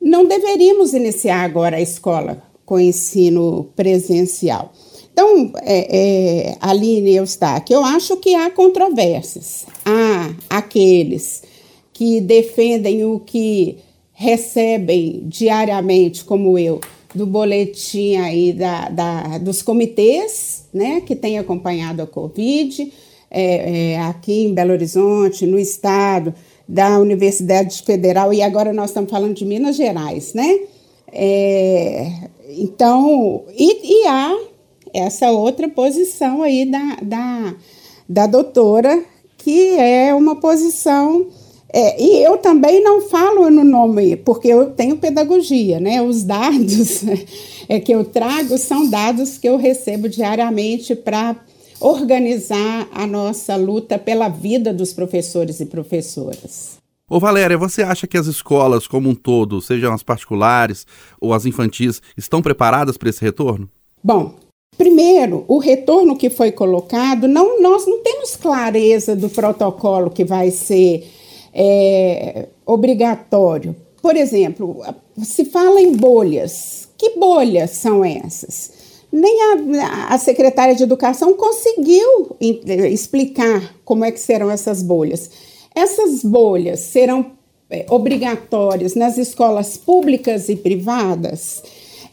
não 0.00 0.26
deveríamos 0.26 0.94
iniciar 0.94 1.42
agora 1.42 1.78
a 1.78 1.82
escola 1.82 2.40
com 2.64 2.78
ensino 2.78 3.68
presencial. 3.74 4.72
Então, 5.12 5.50
é, 5.62 6.50
é, 6.50 6.56
Aline 6.60 7.16
Eustáquio, 7.16 7.74
eu 7.74 7.84
acho 7.84 8.16
que 8.18 8.32
há 8.36 8.48
controvérsias. 8.48 9.66
Há 9.84 10.30
aqueles 10.48 11.42
que 11.92 12.20
defendem 12.20 13.04
o 13.04 13.18
que 13.18 13.78
recebem 14.18 15.22
diariamente, 15.26 16.24
como 16.24 16.58
eu, 16.58 16.80
do 17.14 17.24
boletim 17.24 18.16
aí 18.16 18.52
da, 18.52 18.88
da, 18.88 19.38
dos 19.38 19.62
comitês, 19.62 20.64
né, 20.74 21.00
que 21.02 21.14
têm 21.14 21.38
acompanhado 21.38 22.02
a 22.02 22.06
Covid, 22.06 22.92
é, 23.30 23.92
é, 23.92 24.00
aqui 24.00 24.46
em 24.46 24.52
Belo 24.54 24.72
Horizonte, 24.72 25.46
no 25.46 25.56
estado, 25.56 26.34
da 26.66 26.98
Universidade 26.98 27.80
Federal, 27.84 28.34
e 28.34 28.42
agora 28.42 28.72
nós 28.72 28.90
estamos 28.90 29.08
falando 29.08 29.34
de 29.34 29.44
Minas 29.44 29.76
Gerais, 29.76 30.34
né? 30.34 30.62
É, 31.12 32.10
então, 32.50 33.44
e, 33.56 34.02
e, 34.02 34.06
há 34.08 34.36
essa 34.92 35.30
outra 35.30 35.68
posição 35.68 36.42
aí 36.42 36.68
da, 36.68 36.96
da, 37.00 37.54
da 38.08 38.26
doutora, 38.26 39.00
que 39.38 39.78
é 39.78 40.12
uma 40.12 40.34
posição 40.40 41.28
é, 41.72 42.02
e 42.02 42.24
eu 42.24 42.38
também 42.38 42.82
não 42.82 43.02
falo 43.02 43.50
no 43.50 43.62
nome, 43.62 44.16
porque 44.16 44.48
eu 44.48 44.70
tenho 44.70 44.96
pedagogia, 44.96 45.78
né? 45.78 46.00
Os 46.00 46.22
dados 46.22 47.02
é, 47.68 47.78
que 47.78 47.92
eu 47.92 48.04
trago 48.04 48.56
são 48.56 48.88
dados 48.88 49.36
que 49.36 49.48
eu 49.48 49.56
recebo 49.56 50.08
diariamente 50.08 50.94
para 50.94 51.36
organizar 51.80 52.88
a 52.92 53.06
nossa 53.06 53.54
luta 53.54 53.98
pela 53.98 54.28
vida 54.28 54.72
dos 54.72 54.92
professores 54.92 55.60
e 55.60 55.66
professoras. 55.66 56.78
Ô 57.08 57.20
Valéria, 57.20 57.56
você 57.56 57.82
acha 57.82 58.06
que 58.06 58.18
as 58.18 58.26
escolas 58.26 58.86
como 58.86 59.08
um 59.08 59.14
todo, 59.14 59.60
sejam 59.60 59.92
as 59.92 60.02
particulares 60.02 60.86
ou 61.20 61.32
as 61.32 61.46
infantis, 61.46 62.02
estão 62.16 62.42
preparadas 62.42 62.96
para 62.96 63.08
esse 63.08 63.22
retorno? 63.22 63.68
Bom, 64.02 64.34
primeiro, 64.76 65.44
o 65.48 65.58
retorno 65.58 66.16
que 66.16 66.28
foi 66.30 66.50
colocado, 66.50 67.28
não, 67.28 67.62
nós 67.62 67.86
não 67.86 68.02
temos 68.02 68.36
clareza 68.36 69.14
do 69.14 69.28
protocolo 69.28 70.10
que 70.10 70.24
vai 70.24 70.50
ser 70.50 71.08
é, 71.52 72.48
obrigatório. 72.64 73.74
Por 74.00 74.16
exemplo, 74.16 74.82
se 75.22 75.44
fala 75.44 75.80
em 75.80 75.92
bolhas. 75.92 76.88
Que 76.96 77.10
bolhas 77.10 77.70
são 77.70 78.04
essas? 78.04 78.72
Nem 79.10 79.38
a, 79.42 80.14
a 80.14 80.18
secretária 80.18 80.74
de 80.74 80.82
Educação 80.82 81.34
conseguiu 81.34 82.36
explicar 82.90 83.74
como 83.84 84.04
é 84.04 84.10
que 84.10 84.20
serão 84.20 84.50
essas 84.50 84.82
bolhas. 84.82 85.30
Essas 85.74 86.22
bolhas 86.22 86.80
serão 86.80 87.32
é, 87.70 87.86
obrigatórias 87.88 88.94
nas 88.94 89.16
escolas 89.16 89.76
públicas 89.76 90.48
e 90.48 90.56
privadas. 90.56 91.62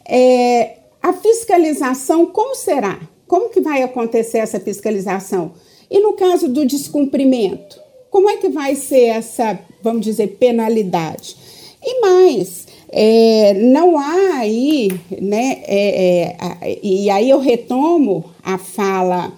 É, 0.07 0.77
a 1.01 1.13
fiscalização, 1.13 2.25
como 2.25 2.55
será? 2.55 2.99
Como 3.27 3.49
que 3.49 3.61
vai 3.61 3.83
acontecer 3.83 4.37
essa 4.37 4.59
fiscalização? 4.59 5.53
E 5.89 5.99
no 5.99 6.13
caso 6.13 6.47
do 6.47 6.65
descumprimento? 6.65 7.84
Como 8.15 8.29
é 8.29 8.37
que 8.37 8.47
vai 8.47 8.75
ser 8.75 9.07
essa, 9.07 9.59
vamos 9.83 10.05
dizer, 10.05 10.37
penalidade? 10.39 11.35
E 11.83 11.99
mais, 11.99 12.65
é, 12.89 13.53
não 13.55 13.99
há 13.99 14.37
aí, 14.37 14.87
né? 15.19 15.61
É, 15.67 16.37
é, 16.61 16.79
e 16.81 17.09
aí 17.09 17.29
eu 17.29 17.39
retomo 17.39 18.23
a 18.41 18.57
fala 18.57 19.33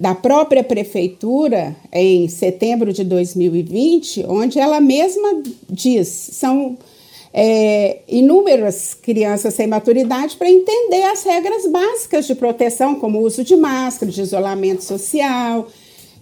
da 0.00 0.14
própria 0.14 0.64
prefeitura 0.64 1.76
em 1.92 2.26
setembro 2.26 2.90
de 2.90 3.04
2020, 3.04 4.24
onde 4.26 4.58
ela 4.58 4.80
mesma 4.80 5.42
diz 5.68 6.08
são 6.08 6.78
é, 7.34 7.98
inúmeras 8.08 8.94
crianças 8.94 9.52
sem 9.52 9.66
maturidade 9.66 10.38
para 10.38 10.50
entender 10.50 11.02
as 11.02 11.22
regras 11.22 11.66
básicas 11.66 12.26
de 12.26 12.34
proteção, 12.34 12.94
como 12.94 13.18
o 13.18 13.26
uso 13.26 13.44
de 13.44 13.56
máscara, 13.56 14.10
de 14.10 14.22
isolamento 14.22 14.82
social, 14.82 15.68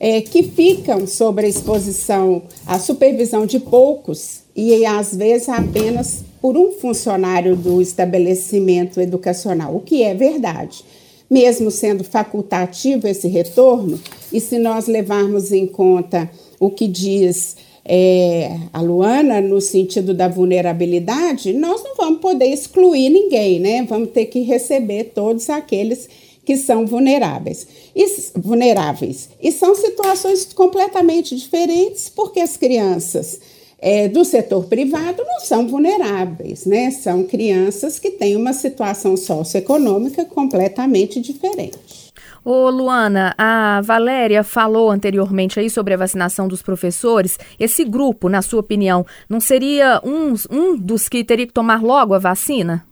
é, 0.01 0.23
que 0.23 0.43
ficam 0.43 1.07
sob 1.07 1.45
a 1.45 1.47
exposição, 1.47 2.43
a 2.67 2.79
supervisão 2.79 3.45
de 3.45 3.61
poucos 3.61 4.41
e 4.57 4.87
às 4.87 5.15
vezes 5.15 5.51
apenas 5.51 6.25
por 6.41 6.57
um 6.57 6.73
funcionário 6.73 7.55
do 7.55 7.83
estabelecimento 7.83 8.99
educacional, 8.99 9.77
o 9.77 9.81
que 9.81 10.03
é 10.03 10.15
verdade. 10.15 10.83
Mesmo 11.31 11.71
sendo 11.71 12.03
facultativo 12.03 13.07
esse 13.07 13.29
retorno, 13.29 14.01
e 14.33 14.41
se 14.41 14.59
nós 14.59 14.87
levarmos 14.87 15.53
em 15.53 15.67
conta 15.67 16.29
o 16.59 16.71
que 16.71 16.89
diz 16.89 17.57
é, 17.85 18.57
a 18.73 18.81
Luana 18.81 19.41
no 19.41 19.61
sentido 19.61 20.13
da 20.13 20.29
vulnerabilidade, 20.29 21.53
nós 21.53 21.85
não 21.85 21.95
vamos 21.95 22.21
poder 22.21 22.47
excluir 22.47 23.11
ninguém, 23.11 23.61
né? 23.61 23.85
Vamos 23.85 24.11
ter 24.11 24.27
que 24.27 24.41
receber 24.41 25.13
todos 25.15 25.49
aqueles 25.49 26.09
que 26.45 26.57
são 26.57 26.87
vulneráveis. 26.87 27.67
E, 27.95 28.07
vulneráveis. 28.37 29.31
E 29.41 29.53
são 29.53 29.75
situações 29.75 30.53
completamente 30.53 31.37
diferentes, 31.37 32.09
porque 32.09 32.41
as 32.41 32.57
crianças 32.57 33.41
é, 33.81 34.09
do 34.09 34.25
setor 34.25 34.65
privado 34.65 35.23
não 35.27 35.41
são 35.41 35.67
vulneráveis, 35.67 36.67
né? 36.67 36.91
São 36.91 37.25
crianças 37.25 37.99
que 37.99 38.11
têm 38.11 38.37
uma 38.37 38.53
situação 38.53 39.17
socioeconômica 39.17 40.25
completamente 40.25 41.21
diferente. 41.21 42.11
Ô 42.45 42.71
Luana, 42.71 43.35
a 43.37 43.83
Valéria 43.83 44.43
falou 44.43 44.91
anteriormente 44.91 45.61
aí 45.61 45.69
sobre 45.69 45.93
a 45.93 45.97
vacinação 45.97 46.49
dos 46.49 46.63
professores. 46.63 47.39
Esse 47.59 47.85
grupo, 47.85 48.29
na 48.29 48.41
sua 48.41 48.61
opinião, 48.61 49.05
não 49.29 49.41
seria 49.41 50.01
um, 50.03 50.35
um 50.51 50.77
dos 50.77 51.09
que 51.09 51.23
teria 51.23 51.47
que 51.47 51.53
tomar 51.53 51.83
logo 51.83 52.15
a 52.15 52.19
vacina? 52.19 52.85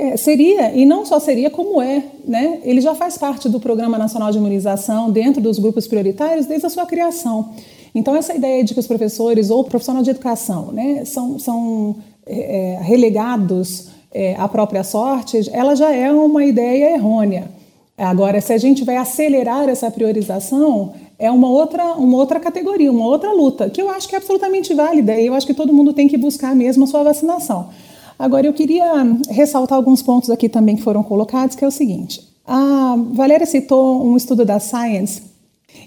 É, 0.00 0.16
seria, 0.16 0.72
e 0.72 0.86
não 0.86 1.04
só 1.04 1.18
seria 1.18 1.50
como 1.50 1.82
é, 1.82 2.04
né? 2.24 2.60
Ele 2.62 2.80
já 2.80 2.94
faz 2.94 3.18
parte 3.18 3.48
do 3.48 3.58
Programa 3.58 3.98
Nacional 3.98 4.30
de 4.30 4.38
Imunização 4.38 5.10
dentro 5.10 5.42
dos 5.42 5.58
grupos 5.58 5.88
prioritários 5.88 6.46
desde 6.46 6.66
a 6.66 6.70
sua 6.70 6.86
criação. 6.86 7.52
Então, 7.92 8.14
essa 8.14 8.32
ideia 8.32 8.62
de 8.62 8.74
que 8.74 8.78
os 8.78 8.86
professores 8.86 9.50
ou 9.50 9.64
profissional 9.64 10.04
de 10.04 10.10
educação 10.10 10.70
né, 10.70 11.04
são, 11.04 11.36
são 11.40 11.96
é, 12.24 12.76
é, 12.76 12.80
relegados 12.80 13.88
é, 14.14 14.36
à 14.36 14.46
própria 14.46 14.84
sorte, 14.84 15.50
ela 15.52 15.74
já 15.74 15.92
é 15.92 16.12
uma 16.12 16.44
ideia 16.44 16.94
errônea. 16.94 17.50
Agora, 17.96 18.40
se 18.40 18.52
a 18.52 18.58
gente 18.58 18.84
vai 18.84 18.96
acelerar 18.96 19.68
essa 19.68 19.90
priorização, 19.90 20.92
é 21.18 21.28
uma 21.28 21.50
outra, 21.50 21.94
uma 21.94 22.18
outra 22.18 22.38
categoria, 22.38 22.92
uma 22.92 23.04
outra 23.04 23.32
luta, 23.32 23.68
que 23.68 23.82
eu 23.82 23.90
acho 23.90 24.08
que 24.08 24.14
é 24.14 24.18
absolutamente 24.18 24.72
válida 24.74 25.18
e 25.18 25.26
eu 25.26 25.34
acho 25.34 25.44
que 25.44 25.54
todo 25.54 25.74
mundo 25.74 25.92
tem 25.92 26.06
que 26.06 26.16
buscar 26.16 26.54
mesmo 26.54 26.84
a 26.84 26.86
sua 26.86 27.02
vacinação. 27.02 27.70
Agora, 28.18 28.46
eu 28.46 28.52
queria 28.52 28.84
ressaltar 29.30 29.76
alguns 29.76 30.02
pontos 30.02 30.30
aqui 30.30 30.48
também 30.48 30.76
que 30.76 30.82
foram 30.82 31.02
colocados, 31.02 31.54
que 31.54 31.64
é 31.64 31.68
o 31.68 31.70
seguinte. 31.70 32.26
A 32.46 32.96
Valéria 33.12 33.46
citou 33.46 34.04
um 34.04 34.16
estudo 34.16 34.44
da 34.44 34.58
Science 34.58 35.22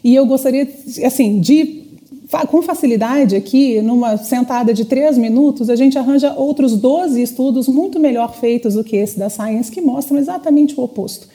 e 0.04 0.16
eu 0.16 0.26
gostaria, 0.26 0.68
assim, 1.06 1.40
de 1.40 1.82
com 2.48 2.62
facilidade 2.62 3.36
aqui, 3.36 3.82
numa 3.82 4.16
sentada 4.16 4.74
de 4.74 4.86
três 4.86 5.18
minutos, 5.18 5.70
a 5.70 5.76
gente 5.76 5.98
arranja 5.98 6.34
outros 6.34 6.78
12 6.78 7.22
estudos 7.22 7.68
muito 7.68 8.00
melhor 8.00 8.34
feitos 8.36 8.76
do 8.76 8.86
que 8.86 8.96
esse 8.96 9.20
da 9.20 9.30
Science, 9.30 9.70
que 9.70 9.82
mostram 9.82 10.18
exatamente 10.18 10.80
o 10.80 10.84
oposto 10.84 11.28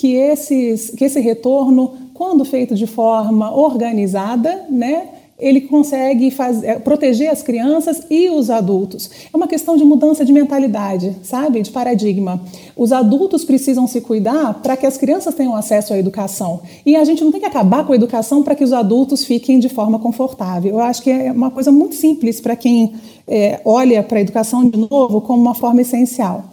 que, 0.00 0.14
esses, 0.14 0.88
que 0.96 1.04
esse 1.04 1.20
retorno, 1.20 1.92
quando 2.14 2.42
feito 2.42 2.74
de 2.74 2.86
forma 2.86 3.54
organizada, 3.54 4.64
né, 4.70 5.08
ele 5.40 5.62
consegue 5.62 6.30
fazer, 6.30 6.66
é, 6.66 6.78
proteger 6.78 7.30
as 7.30 7.42
crianças 7.42 8.02
e 8.10 8.28
os 8.30 8.50
adultos. 8.50 9.10
É 9.32 9.36
uma 9.36 9.48
questão 9.48 9.76
de 9.76 9.84
mudança 9.84 10.24
de 10.24 10.32
mentalidade, 10.32 11.16
sabe? 11.22 11.62
De 11.62 11.70
paradigma. 11.70 12.40
Os 12.76 12.92
adultos 12.92 13.44
precisam 13.44 13.86
se 13.86 14.00
cuidar 14.00 14.54
para 14.62 14.76
que 14.76 14.86
as 14.86 14.96
crianças 14.96 15.34
tenham 15.34 15.54
acesso 15.54 15.92
à 15.92 15.98
educação. 15.98 16.60
E 16.84 16.96
a 16.96 17.04
gente 17.04 17.24
não 17.24 17.32
tem 17.32 17.40
que 17.40 17.46
acabar 17.46 17.86
com 17.86 17.92
a 17.92 17.96
educação 17.96 18.42
para 18.42 18.54
que 18.54 18.64
os 18.64 18.72
adultos 18.72 19.24
fiquem 19.24 19.58
de 19.58 19.68
forma 19.68 19.98
confortável. 19.98 20.72
Eu 20.72 20.80
acho 20.80 21.02
que 21.02 21.10
é 21.10 21.32
uma 21.32 21.50
coisa 21.50 21.72
muito 21.72 21.94
simples 21.94 22.40
para 22.40 22.54
quem 22.56 22.94
é, 23.26 23.60
olha 23.64 24.02
para 24.02 24.18
a 24.18 24.20
educação 24.20 24.68
de 24.68 24.78
novo 24.90 25.20
como 25.20 25.40
uma 25.40 25.54
forma 25.54 25.80
essencial. 25.80 26.44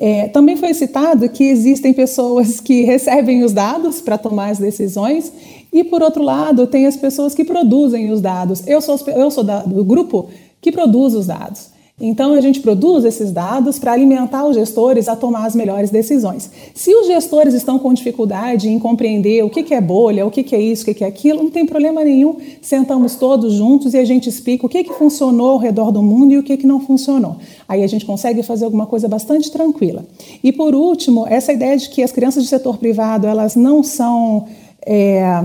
É, 0.00 0.28
também 0.28 0.56
foi 0.56 0.72
citado 0.72 1.28
que 1.28 1.42
existem 1.42 1.92
pessoas 1.92 2.60
que 2.60 2.82
recebem 2.86 3.42
os 3.42 3.52
dados 3.52 4.00
para 4.00 4.16
tomar 4.16 4.50
as 4.50 4.58
decisões 4.58 5.32
e, 5.72 5.82
por 5.82 6.02
outro 6.02 6.22
lado, 6.22 6.68
tem 6.68 6.86
as 6.86 6.96
pessoas 6.96 7.34
que 7.34 7.44
produzem 7.44 8.12
os 8.12 8.20
dados. 8.20 8.64
Eu 8.66 8.80
sou, 8.80 8.96
eu 9.08 9.30
sou 9.30 9.42
da, 9.42 9.60
do 9.62 9.84
grupo 9.84 10.28
que 10.60 10.70
produz 10.70 11.14
os 11.14 11.26
dados. 11.26 11.70
Então, 12.00 12.32
a 12.32 12.40
gente 12.40 12.60
produz 12.60 13.04
esses 13.04 13.32
dados 13.32 13.76
para 13.78 13.92
alimentar 13.92 14.46
os 14.46 14.54
gestores 14.54 15.08
a 15.08 15.16
tomar 15.16 15.46
as 15.46 15.54
melhores 15.54 15.90
decisões. 15.90 16.48
Se 16.72 16.94
os 16.94 17.08
gestores 17.08 17.54
estão 17.54 17.76
com 17.76 17.92
dificuldade 17.92 18.68
em 18.68 18.78
compreender 18.78 19.42
o 19.44 19.50
que 19.50 19.74
é 19.74 19.80
bolha, 19.80 20.24
o 20.24 20.30
que 20.30 20.54
é 20.54 20.60
isso, 20.60 20.88
o 20.88 20.94
que 20.94 21.02
é 21.02 21.06
aquilo, 21.06 21.42
não 21.42 21.50
tem 21.50 21.66
problema 21.66 22.04
nenhum. 22.04 22.36
Sentamos 22.62 23.16
todos 23.16 23.54
juntos 23.54 23.94
e 23.94 23.98
a 23.98 24.04
gente 24.04 24.28
explica 24.28 24.64
o 24.64 24.68
que, 24.68 24.84
que 24.84 24.92
funcionou 24.94 25.50
ao 25.50 25.58
redor 25.58 25.90
do 25.90 26.00
mundo 26.00 26.32
e 26.32 26.38
o 26.38 26.42
que, 26.42 26.56
que 26.56 26.66
não 26.66 26.80
funcionou. 26.80 27.36
Aí 27.68 27.82
a 27.82 27.86
gente 27.88 28.04
consegue 28.04 28.44
fazer 28.44 28.64
alguma 28.64 28.86
coisa 28.86 29.08
bastante 29.08 29.50
tranquila. 29.50 30.04
E, 30.42 30.52
por 30.52 30.76
último, 30.76 31.26
essa 31.26 31.52
ideia 31.52 31.76
de 31.76 31.88
que 31.88 32.02
as 32.02 32.12
crianças 32.12 32.44
do 32.44 32.48
setor 32.48 32.78
privado 32.78 33.26
elas 33.26 33.56
não 33.56 33.82
são 33.82 34.46
é, 34.86 35.44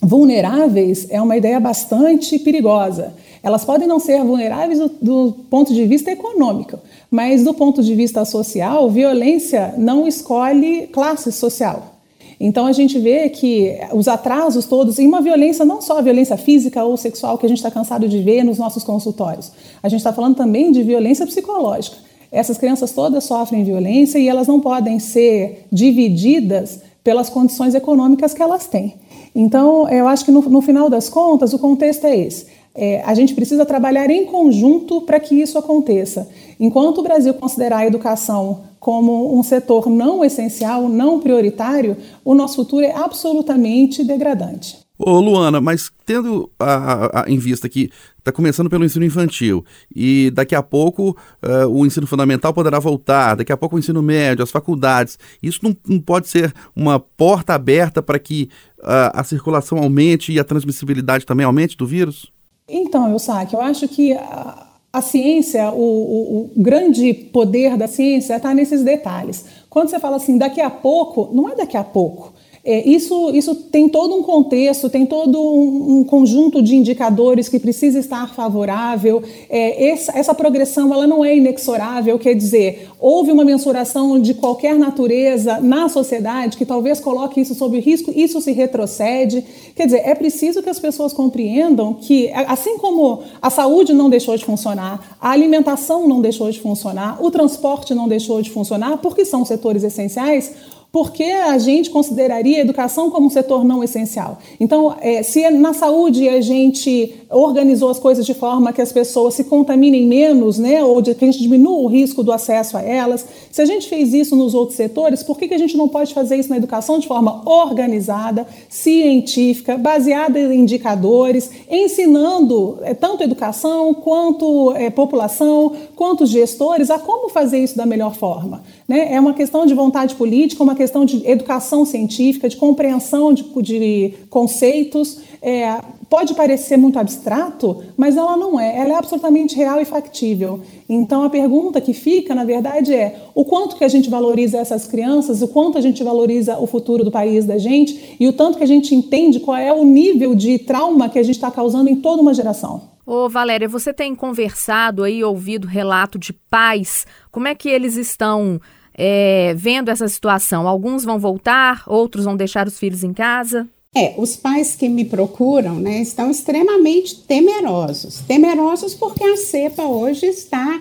vulneráveis 0.00 1.06
é 1.10 1.20
uma 1.20 1.36
ideia 1.36 1.58
bastante 1.58 2.38
perigosa. 2.38 3.12
Elas 3.42 3.64
podem 3.64 3.88
não 3.88 3.98
ser 3.98 4.22
vulneráveis 4.22 4.78
do, 4.78 4.88
do, 5.00 5.36
ponto 5.48 5.72
de 5.72 5.86
vista 5.86 6.10
econômico, 6.10 6.78
mas 7.10 7.42
do 7.42 7.54
ponto 7.54 7.82
de 7.82 7.94
vista 7.94 8.24
social, 8.24 8.90
violência 8.90 9.74
não 9.78 10.06
escolhe 10.06 10.86
classe 10.88 11.32
social. 11.32 11.94
Então 12.38 12.66
a 12.66 12.72
gente 12.72 12.98
vê 12.98 13.28
que 13.28 13.78
os 13.92 14.08
atrasos 14.08 14.64
todos, 14.66 14.98
e 14.98 15.06
uma 15.06 15.20
violência, 15.20 15.64
não 15.64 15.80
só 15.80 15.98
a 15.98 16.02
violência 16.02 16.36
física 16.36 16.82
ou 16.84 16.96
sexual 16.96 17.36
que 17.36 17.44
a 17.44 17.48
gente 17.48 17.58
está 17.58 17.70
cansado 17.70 18.08
de 18.08 18.18
ver 18.22 18.44
nos 18.44 18.58
nossos 18.58 18.82
consultórios, 18.82 19.52
a 19.82 19.88
gente 19.88 20.00
está 20.00 20.12
falando 20.12 20.36
também 20.36 20.72
de 20.72 20.82
violência 20.82 21.26
psicológica. 21.26 21.96
Essas 22.32 22.56
crianças 22.56 22.92
todas 22.92 23.24
sofrem 23.24 23.64
violência 23.64 24.18
e 24.18 24.28
elas 24.28 24.46
não 24.46 24.60
podem 24.60 24.98
ser 24.98 25.66
divididas 25.70 26.80
pelas 27.02 27.28
condições 27.28 27.74
econômicas 27.74 28.32
que 28.32 28.42
elas 28.42 28.66
têm. 28.66 28.94
Então, 29.34 29.88
eu 29.88 30.06
acho 30.08 30.24
que 30.24 30.30
no, 30.30 30.40
no 30.42 30.60
final 30.60 30.88
das 30.88 31.08
contas, 31.08 31.52
o 31.52 31.58
contexto 31.58 32.04
é 32.04 32.16
esse. 32.16 32.46
É, 32.74 33.02
a 33.02 33.14
gente 33.14 33.34
precisa 33.34 33.66
trabalhar 33.66 34.08
em 34.10 34.24
conjunto 34.26 35.00
para 35.02 35.18
que 35.18 35.34
isso 35.34 35.58
aconteça. 35.58 36.28
Enquanto 36.58 36.98
o 36.98 37.02
Brasil 37.02 37.34
considerar 37.34 37.78
a 37.78 37.86
educação 37.86 38.62
como 38.78 39.38
um 39.38 39.42
setor 39.42 39.88
não 39.88 40.24
essencial, 40.24 40.88
não 40.88 41.20
prioritário, 41.20 41.96
o 42.24 42.34
nosso 42.34 42.56
futuro 42.56 42.84
é 42.84 42.94
absolutamente 42.94 44.04
degradante. 44.04 44.78
Ô 45.02 45.18
Luana, 45.18 45.62
mas 45.62 45.90
tendo 46.04 46.50
a, 46.58 47.22
a, 47.22 47.30
em 47.30 47.38
vista 47.38 47.70
que 47.70 47.90
está 48.18 48.30
começando 48.30 48.68
pelo 48.68 48.84
ensino 48.84 49.02
infantil 49.02 49.64
e 49.96 50.30
daqui 50.30 50.54
a 50.54 50.62
pouco 50.62 51.16
uh, 51.42 51.66
o 51.68 51.86
ensino 51.86 52.06
fundamental 52.06 52.52
poderá 52.52 52.78
voltar, 52.78 53.34
daqui 53.34 53.50
a 53.50 53.56
pouco 53.56 53.76
o 53.76 53.78
ensino 53.78 54.02
médio, 54.02 54.42
as 54.42 54.50
faculdades, 54.50 55.18
isso 55.42 55.60
não, 55.62 55.74
não 55.88 55.98
pode 55.98 56.28
ser 56.28 56.52
uma 56.76 57.00
porta 57.00 57.54
aberta 57.54 58.02
para 58.02 58.18
que 58.18 58.50
uh, 58.80 59.08
a 59.14 59.24
circulação 59.24 59.78
aumente 59.78 60.32
e 60.32 60.38
a 60.38 60.44
transmissibilidade 60.44 61.24
também 61.24 61.46
aumente 61.46 61.78
do 61.78 61.86
vírus? 61.86 62.30
Então, 62.70 63.10
Eustáquio, 63.10 63.58
eu 63.58 63.62
acho 63.62 63.88
que 63.88 64.12
a, 64.12 64.66
a 64.92 65.02
ciência, 65.02 65.70
o, 65.72 65.76
o, 65.76 66.36
o, 66.38 66.50
grande 66.56 67.12
poder 67.12 67.76
da 67.76 67.88
ciência 67.88 68.36
está 68.36 68.54
nesses 68.54 68.82
detalhes. 68.82 69.44
Quando 69.68 69.90
você 69.90 69.98
fala 69.98 70.16
assim, 70.16 70.38
daqui 70.38 70.60
a 70.60 70.70
pouco, 70.70 71.28
não 71.32 71.48
é 71.48 71.56
daqui 71.56 71.76
a 71.76 71.84
pouco. 71.84 72.32
É, 72.62 72.86
isso, 72.86 73.30
isso 73.32 73.54
tem 73.54 73.88
todo 73.88 74.14
um 74.14 74.22
contexto, 74.22 74.90
tem 74.90 75.06
todo 75.06 75.40
um, 75.40 76.00
um 76.00 76.04
conjunto 76.04 76.62
de 76.62 76.76
indicadores 76.76 77.48
que 77.48 77.58
precisa 77.58 77.98
estar 77.98 78.34
favorável. 78.34 79.22
É, 79.48 79.88
essa, 79.88 80.12
essa, 80.16 80.34
progressão 80.34 80.92
ela 80.92 81.06
não 81.06 81.24
é 81.24 81.34
inexorável, 81.34 82.18
quer 82.18 82.34
dizer, 82.34 82.88
houve 83.00 83.32
uma 83.32 83.44
mensuração 83.46 84.20
de 84.20 84.34
qualquer 84.34 84.78
natureza 84.78 85.58
na 85.60 85.88
sociedade 85.88 86.58
que 86.58 86.66
talvez 86.66 87.00
coloque 87.00 87.40
isso 87.40 87.54
sob 87.54 87.80
risco, 87.80 88.12
isso 88.14 88.42
se 88.42 88.52
retrocede. 88.52 89.42
Quer 89.74 89.86
dizer, 89.86 90.02
é 90.04 90.14
preciso 90.14 90.62
que 90.62 90.68
as 90.68 90.78
pessoas 90.78 91.14
compreendam 91.14 91.94
que, 91.94 92.30
assim 92.46 92.76
como 92.76 93.22
a 93.40 93.48
saúde 93.48 93.94
não 93.94 94.10
deixou 94.10 94.36
de 94.36 94.44
funcionar, 94.44 95.16
a 95.18 95.30
alimentação 95.30 96.06
não 96.06 96.20
deixou 96.20 96.50
de 96.50 96.60
funcionar, 96.60 97.24
o 97.24 97.30
transporte 97.30 97.94
não 97.94 98.06
deixou 98.06 98.42
de 98.42 98.50
funcionar, 98.50 98.98
porque 98.98 99.24
são 99.24 99.46
setores 99.46 99.82
essenciais, 99.82 100.52
por 100.92 101.12
que 101.12 101.30
a 101.30 101.56
gente 101.56 101.88
consideraria 101.88 102.58
a 102.58 102.60
educação 102.60 103.10
como 103.10 103.26
um 103.26 103.30
setor 103.30 103.64
não 103.64 103.82
essencial? 103.84 104.38
Então, 104.58 104.96
é, 105.00 105.22
se 105.22 105.48
na 105.50 105.72
saúde 105.72 106.28
a 106.28 106.40
gente 106.40 107.14
organizou 107.30 107.90
as 107.90 107.98
coisas 107.98 108.26
de 108.26 108.34
forma 108.34 108.72
que 108.72 108.82
as 108.82 108.90
pessoas 108.90 109.34
se 109.34 109.44
contaminem 109.44 110.04
menos, 110.06 110.58
né, 110.58 110.82
ou 110.82 111.00
de, 111.00 111.14
que 111.14 111.24
a 111.24 111.30
gente 111.30 111.40
diminua 111.40 111.78
o 111.78 111.86
risco 111.86 112.24
do 112.24 112.32
acesso 112.32 112.76
a 112.76 112.82
elas, 112.82 113.24
se 113.52 113.62
a 113.62 113.64
gente 113.64 113.88
fez 113.88 114.12
isso 114.12 114.34
nos 114.34 114.52
outros 114.52 114.76
setores, 114.76 115.22
por 115.22 115.38
que, 115.38 115.46
que 115.46 115.54
a 115.54 115.58
gente 115.58 115.76
não 115.76 115.88
pode 115.88 116.12
fazer 116.12 116.36
isso 116.36 116.50
na 116.50 116.56
educação 116.56 116.98
de 116.98 117.06
forma 117.06 117.42
organizada, 117.48 118.46
científica, 118.68 119.78
baseada 119.78 120.40
em 120.40 120.60
indicadores, 120.60 121.50
ensinando 121.70 122.78
é, 122.82 122.94
tanto 122.94 123.22
educação 123.22 123.94
quanto 123.94 124.72
é, 124.72 124.90
população, 124.90 125.72
quanto 125.94 126.26
gestores 126.26 126.90
a 126.90 126.98
como 126.98 127.28
fazer 127.28 127.58
isso 127.62 127.76
da 127.76 127.86
melhor 127.86 128.14
forma? 128.14 128.62
Né? 128.88 129.14
É 129.14 129.20
uma 129.20 129.34
questão 129.34 129.64
de 129.66 129.74
vontade 129.74 130.16
política, 130.16 130.64
uma 130.64 130.74
questão 130.80 131.04
de 131.04 131.28
educação 131.28 131.84
científica, 131.84 132.48
de 132.48 132.56
compreensão 132.56 133.34
de, 133.34 133.42
de 133.62 134.14
conceitos. 134.30 135.18
É, 135.42 135.78
pode 136.08 136.32
parecer 136.34 136.78
muito 136.78 136.98
abstrato, 136.98 137.82
mas 137.98 138.16
ela 138.16 138.34
não 138.34 138.58
é. 138.58 138.78
Ela 138.78 138.94
é 138.94 138.96
absolutamente 138.96 139.54
real 139.54 139.78
e 139.78 139.84
factível. 139.84 140.62
Então 140.88 141.22
a 141.22 141.28
pergunta 141.28 141.82
que 141.82 141.92
fica, 141.92 142.34
na 142.34 142.44
verdade, 142.44 142.94
é 142.94 143.26
o 143.34 143.44
quanto 143.44 143.76
que 143.76 143.84
a 143.84 143.88
gente 143.88 144.08
valoriza 144.08 144.56
essas 144.56 144.86
crianças, 144.86 145.42
o 145.42 145.48
quanto 145.48 145.76
a 145.76 145.82
gente 145.82 146.02
valoriza 146.02 146.58
o 146.58 146.66
futuro 146.66 147.04
do 147.04 147.10
país 147.10 147.44
da 147.44 147.58
gente 147.58 148.16
e 148.18 148.26
o 148.26 148.32
tanto 148.32 148.56
que 148.56 148.64
a 148.64 148.66
gente 148.66 148.94
entende 148.94 149.38
qual 149.38 149.58
é 149.58 149.70
o 149.70 149.84
nível 149.84 150.34
de 150.34 150.58
trauma 150.58 151.10
que 151.10 151.18
a 151.18 151.22
gente 151.22 151.36
está 151.36 151.50
causando 151.50 151.90
em 151.90 151.96
toda 151.96 152.22
uma 152.22 152.32
geração. 152.32 152.88
Ô 153.04 153.28
Valéria, 153.28 153.68
você 153.68 153.92
tem 153.92 154.14
conversado 154.14 155.04
aí, 155.04 155.22
ouvido 155.22 155.66
relato 155.66 156.18
de 156.18 156.32
pais, 156.32 157.06
como 157.30 157.48
é 157.48 157.54
que 157.54 157.68
eles 157.68 157.96
estão 157.96 158.58
é, 158.94 159.54
vendo 159.56 159.90
essa 159.90 160.08
situação? 160.08 160.66
Alguns 160.66 161.04
vão 161.04 161.18
voltar, 161.18 161.84
outros 161.86 162.24
vão 162.24 162.36
deixar 162.36 162.66
os 162.66 162.78
filhos 162.78 163.04
em 163.04 163.12
casa? 163.12 163.68
É, 163.94 164.14
os 164.16 164.36
pais 164.36 164.76
que 164.76 164.88
me 164.88 165.04
procuram 165.04 165.74
né, 165.74 166.00
estão 166.00 166.30
extremamente 166.30 167.16
temerosos. 167.22 168.20
Temerosos 168.20 168.94
porque 168.94 169.24
a 169.24 169.36
cepa 169.36 169.82
hoje 169.82 170.26
está 170.26 170.80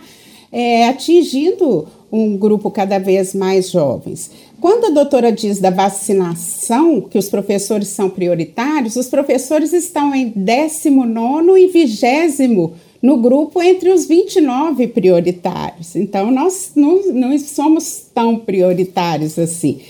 é, 0.51 0.87
atingindo 0.87 1.87
um 2.11 2.37
grupo 2.37 2.69
cada 2.69 2.99
vez 2.99 3.33
mais 3.33 3.71
jovens. 3.71 4.31
Quando 4.59 4.85
a 4.85 4.89
doutora 4.89 5.31
diz 5.31 5.59
da 5.59 5.69
vacinação, 5.69 7.01
que 7.01 7.17
os 7.17 7.29
professores 7.29 7.87
são 7.87 8.09
prioritários, 8.09 8.95
os 8.95 9.07
professores 9.07 9.73
estão 9.73 10.13
em 10.13 10.29
19 10.29 11.59
e 11.59 11.67
20 11.67 12.05
no 13.01 13.17
grupo 13.17 13.61
entre 13.61 13.91
os 13.91 14.05
29 14.05 14.87
prioritários. 14.87 15.95
Então, 15.95 16.31
nós 16.31 16.71
não, 16.75 17.01
não 17.13 17.37
somos 17.39 18.05
tão 18.13 18.37
prioritários 18.37 19.39
assim. 19.39 19.81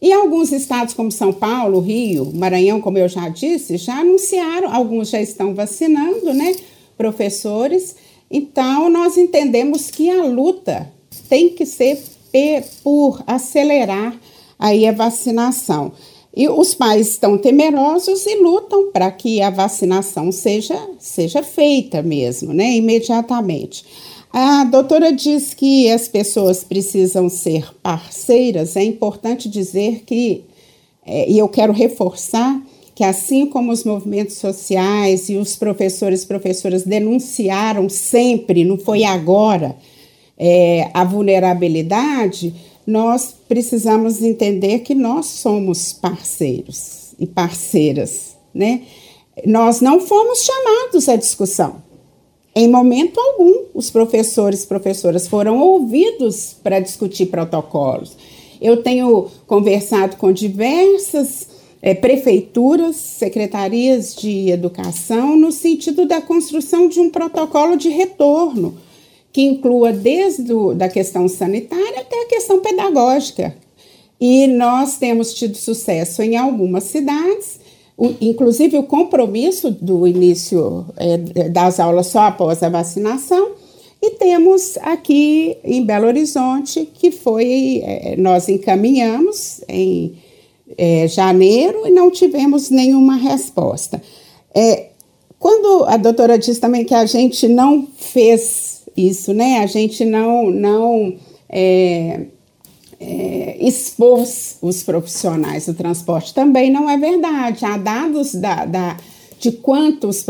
E 0.00 0.12
alguns 0.12 0.52
estados, 0.52 0.92
como 0.92 1.10
São 1.10 1.32
Paulo, 1.32 1.80
Rio, 1.80 2.30
Maranhão, 2.34 2.80
como 2.80 2.98
eu 2.98 3.08
já 3.08 3.28
disse, 3.28 3.76
já 3.76 4.00
anunciaram, 4.00 4.72
alguns 4.72 5.10
já 5.10 5.20
estão 5.20 5.54
vacinando, 5.54 6.32
né? 6.34 6.54
Professores. 6.96 7.96
Então, 8.30 8.90
nós 8.90 9.16
entendemos 9.16 9.90
que 9.90 10.10
a 10.10 10.24
luta 10.24 10.92
tem 11.28 11.50
que 11.50 11.64
ser 11.64 12.02
por 12.82 13.22
acelerar 13.26 14.18
aí 14.58 14.86
a 14.86 14.92
vacinação. 14.92 15.92
E 16.36 16.48
os 16.50 16.74
pais 16.74 17.08
estão 17.08 17.38
temerosos 17.38 18.26
e 18.26 18.36
lutam 18.36 18.92
para 18.92 19.10
que 19.10 19.40
a 19.40 19.48
vacinação 19.48 20.30
seja, 20.30 20.78
seja 20.98 21.42
feita 21.42 22.02
mesmo, 22.02 22.52
né, 22.52 22.74
imediatamente. 22.74 23.82
A 24.30 24.64
doutora 24.64 25.14
diz 25.14 25.54
que 25.54 25.90
as 25.90 26.08
pessoas 26.08 26.62
precisam 26.62 27.30
ser 27.30 27.74
parceiras. 27.82 28.76
É 28.76 28.84
importante 28.84 29.48
dizer 29.48 30.02
que, 30.04 30.44
é, 31.06 31.30
e 31.30 31.38
eu 31.38 31.48
quero 31.48 31.72
reforçar, 31.72 32.60
que 32.94 33.02
assim 33.02 33.46
como 33.46 33.72
os 33.72 33.82
movimentos 33.82 34.36
sociais 34.36 35.30
e 35.30 35.36
os 35.36 35.56
professores 35.56 36.22
e 36.22 36.26
professoras 36.26 36.82
denunciaram 36.82 37.88
sempre, 37.88 38.62
não 38.62 38.76
foi 38.76 39.04
agora, 39.04 39.74
é, 40.36 40.90
a 40.92 41.02
vulnerabilidade, 41.02 42.54
nós 42.86 43.34
precisamos 43.48 44.22
entender 44.22 44.80
que 44.80 44.94
nós 44.94 45.26
somos 45.26 45.92
parceiros 45.92 47.14
e 47.18 47.26
parceiras, 47.26 48.36
né? 48.54 48.82
Nós 49.44 49.80
não 49.80 50.00
fomos 50.00 50.44
chamados 50.44 51.08
à 51.08 51.16
discussão. 51.16 51.82
Em 52.54 52.68
momento 52.68 53.20
algum, 53.20 53.64
os 53.74 53.90
professores 53.90 54.62
e 54.62 54.66
professoras 54.66 55.26
foram 55.26 55.60
ouvidos 55.60 56.56
para 56.62 56.80
discutir 56.80 57.26
protocolos. 57.26 58.16
Eu 58.60 58.82
tenho 58.82 59.28
conversado 59.46 60.16
com 60.16 60.32
diversas 60.32 61.48
é, 61.82 61.92
prefeituras, 61.92 62.96
secretarias 62.96 64.14
de 64.14 64.48
educação, 64.50 65.36
no 65.36 65.52
sentido 65.52 66.06
da 66.06 66.22
construção 66.22 66.88
de 66.88 66.98
um 66.98 67.10
protocolo 67.10 67.76
de 67.76 67.90
retorno 67.90 68.78
que 69.36 69.42
inclua 69.42 69.92
desde 69.92 70.50
a 70.50 70.72
da 70.72 70.88
questão 70.88 71.28
sanitária 71.28 72.00
até 72.00 72.22
a 72.22 72.26
questão 72.26 72.58
pedagógica. 72.60 73.54
E 74.18 74.46
nós 74.46 74.96
temos 74.96 75.34
tido 75.34 75.58
sucesso 75.58 76.22
em 76.22 76.38
algumas 76.38 76.84
cidades, 76.84 77.60
o, 77.98 78.14
inclusive 78.18 78.78
o 78.78 78.84
compromisso 78.84 79.70
do 79.70 80.06
início 80.06 80.86
é, 80.96 81.18
das 81.50 81.78
aulas 81.78 82.06
só 82.06 82.20
após 82.20 82.62
a 82.62 82.70
vacinação, 82.70 83.50
e 84.00 84.12
temos 84.12 84.78
aqui 84.78 85.58
em 85.62 85.84
Belo 85.84 86.06
Horizonte, 86.06 86.88
que 86.94 87.10
foi, 87.10 87.82
é, 87.84 88.16
nós 88.16 88.48
encaminhamos 88.48 89.60
em 89.68 90.14
é, 90.78 91.06
janeiro 91.08 91.86
e 91.86 91.90
não 91.90 92.10
tivemos 92.10 92.70
nenhuma 92.70 93.16
resposta. 93.16 94.00
É, 94.54 94.86
quando 95.38 95.84
a 95.84 95.98
doutora 95.98 96.38
diz 96.38 96.58
também 96.58 96.86
que 96.86 96.94
a 96.94 97.04
gente 97.04 97.46
não 97.46 97.86
fez 97.98 98.75
isso, 98.96 99.34
né? 99.34 99.58
A 99.58 99.66
gente 99.66 100.04
não, 100.04 100.50
não 100.50 101.14
é, 101.48 102.22
é, 102.98 103.56
expôs 103.60 104.58
os 104.62 104.82
profissionais 104.82 105.66
do 105.66 105.74
transporte. 105.74 106.32
Também 106.32 106.70
não 106.70 106.88
é 106.88 106.96
verdade. 106.96 107.64
Há 107.64 107.76
dados 107.76 108.34
da, 108.34 108.64
da, 108.64 108.96
de 109.38 109.52
quantos 109.52 110.24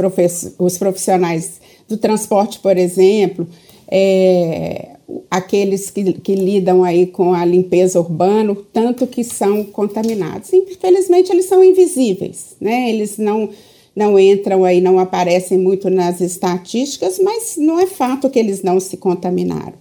os 0.58 0.78
profissionais 0.78 1.60
do 1.88 1.96
transporte, 1.96 2.58
por 2.58 2.76
exemplo, 2.76 3.46
é, 3.88 4.96
aqueles 5.30 5.90
que, 5.90 6.14
que, 6.14 6.34
lidam 6.34 6.82
aí 6.82 7.06
com 7.06 7.32
a 7.32 7.44
limpeza 7.44 8.00
urbana, 8.00 8.56
tanto 8.72 9.06
que 9.06 9.22
são 9.22 9.64
contaminados. 9.64 10.52
Infelizmente, 10.52 11.30
eles 11.30 11.46
são 11.46 11.62
invisíveis, 11.62 12.56
né? 12.60 12.90
Eles 12.90 13.16
não 13.16 13.50
não 13.96 14.18
entram 14.18 14.62
aí, 14.62 14.78
não 14.82 14.98
aparecem 14.98 15.56
muito 15.56 15.88
nas 15.88 16.20
estatísticas, 16.20 17.18
mas 17.18 17.56
não 17.56 17.80
é 17.80 17.86
fato 17.86 18.28
que 18.28 18.38
eles 18.38 18.62
não 18.62 18.78
se 18.78 18.98
contaminaram. 18.98 19.72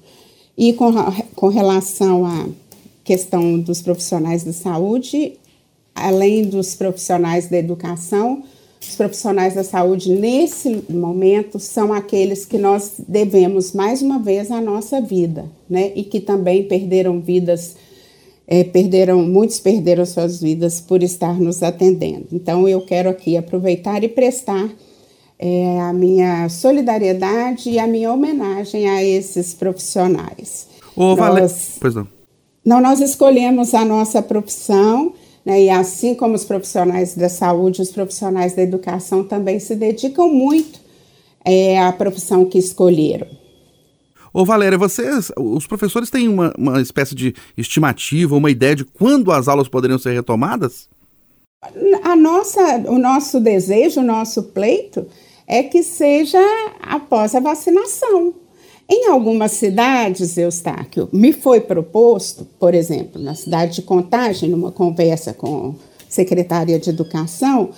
E 0.58 0.72
com, 0.72 0.90
com 1.36 1.48
relação 1.50 2.26
à 2.26 2.48
questão 3.04 3.60
dos 3.60 3.82
profissionais 3.82 4.44
da 4.46 4.54
saúde, 4.54 5.34
além 5.94 6.44
dos 6.46 6.76
profissionais 6.76 7.50
da 7.50 7.58
educação, 7.58 8.42
os 8.82 8.96
profissionais 8.96 9.56
da 9.56 9.64
saúde, 9.64 10.12
nesse 10.12 10.84
momento, 10.90 11.60
são 11.60 11.92
aqueles 11.92 12.46
que 12.46 12.58
nós 12.58 12.94
devemos, 13.06 13.74
mais 13.74 14.02
uma 14.02 14.20
vez, 14.20 14.50
a 14.50 14.62
nossa 14.62 15.02
vida, 15.02 15.46
né? 15.70 15.92
E 15.96 16.04
que 16.04 16.20
também 16.20 16.64
perderam 16.64 17.20
vidas 17.20 17.76
é, 18.48 18.64
perderam, 18.64 19.22
muitos 19.24 19.60
perderam 19.60 20.06
suas 20.06 20.40
vidas 20.40 20.80
por 20.80 21.02
estar 21.02 21.34
nos 21.40 21.64
atendendo. 21.64 22.28
Então, 22.32 22.68
eu 22.68 22.82
quero 22.82 23.10
aqui 23.10 23.36
aproveitar 23.38 24.04
e 24.04 24.08
prestar 24.08 24.70
é, 25.40 25.82
a 25.82 25.92
minha 25.92 26.48
solidariedade 26.50 27.70
e 27.70 27.80
a 27.80 27.88
minha 27.88 28.12
homenagem 28.12 28.90
a 28.90 29.04
esses 29.04 29.54
profissionais. 29.54 30.68
Ô, 30.96 31.16
nós, 31.16 31.78
pois 31.80 31.96
não. 31.96 32.08
não. 32.64 32.82
Nós 32.82 33.02
escolhemos 33.02 33.74
a 33.74 33.84
nossa 33.84 34.22
profissão, 34.22 35.14
né, 35.44 35.64
e 35.64 35.70
assim 35.70 36.16
como 36.16 36.36
os 36.36 36.46
profissionais 36.46 37.16
da 37.16 37.30
saúde, 37.30 37.82
os 37.82 37.92
profissionais 37.92 38.54
da 38.54 38.62
educação 38.62 39.24
também 39.24 39.60
se 39.60 39.76
dedicam 39.76 40.30
muito 40.30 40.80
é, 41.44 41.80
à 41.80 41.92
profissão 41.92 42.46
que 42.46 42.58
escolheram. 42.58 43.28
Ô 44.38 44.44
Valéria, 44.44 44.78
vocês, 44.78 45.32
os 45.38 45.66
professores 45.66 46.10
têm 46.10 46.28
uma, 46.28 46.54
uma 46.58 46.82
espécie 46.82 47.16
de 47.16 47.34
estimativa, 47.56 48.36
uma 48.36 48.52
ideia 48.52 48.76
de 48.76 48.84
quando 48.84 49.32
as 49.32 49.48
aulas 49.48 49.70
poderiam 49.70 49.98
ser 49.98 50.14
retomadas? 50.14 50.90
A 52.04 52.18
nossa, 52.18 52.80
o 52.80 52.98
nosso 52.98 53.40
desejo, 53.40 54.02
o 54.02 54.04
nosso 54.04 54.44
pleito 54.44 55.08
é 55.48 55.64
que 55.64 55.82
seja 55.82 56.38
após 56.82 57.34
a 57.34 57.40
vacinação. 57.40 58.34
Em 58.90 59.08
algumas 59.08 59.54
cidades, 59.54 60.38
Eustáquio, 60.38 61.08
me 61.14 61.32
foi 61.32 61.62
proposto, 61.62 62.46
por 62.60 62.74
exemplo, 62.74 63.22
na 63.22 63.36
cidade 63.36 63.76
de 63.76 63.84
Contagem, 63.84 64.50
numa 64.50 64.70
conversa 64.70 65.34
com 65.34 65.70
a 65.70 65.74
secretária 66.10 66.78
de 66.78 66.90
Educação 66.90 67.70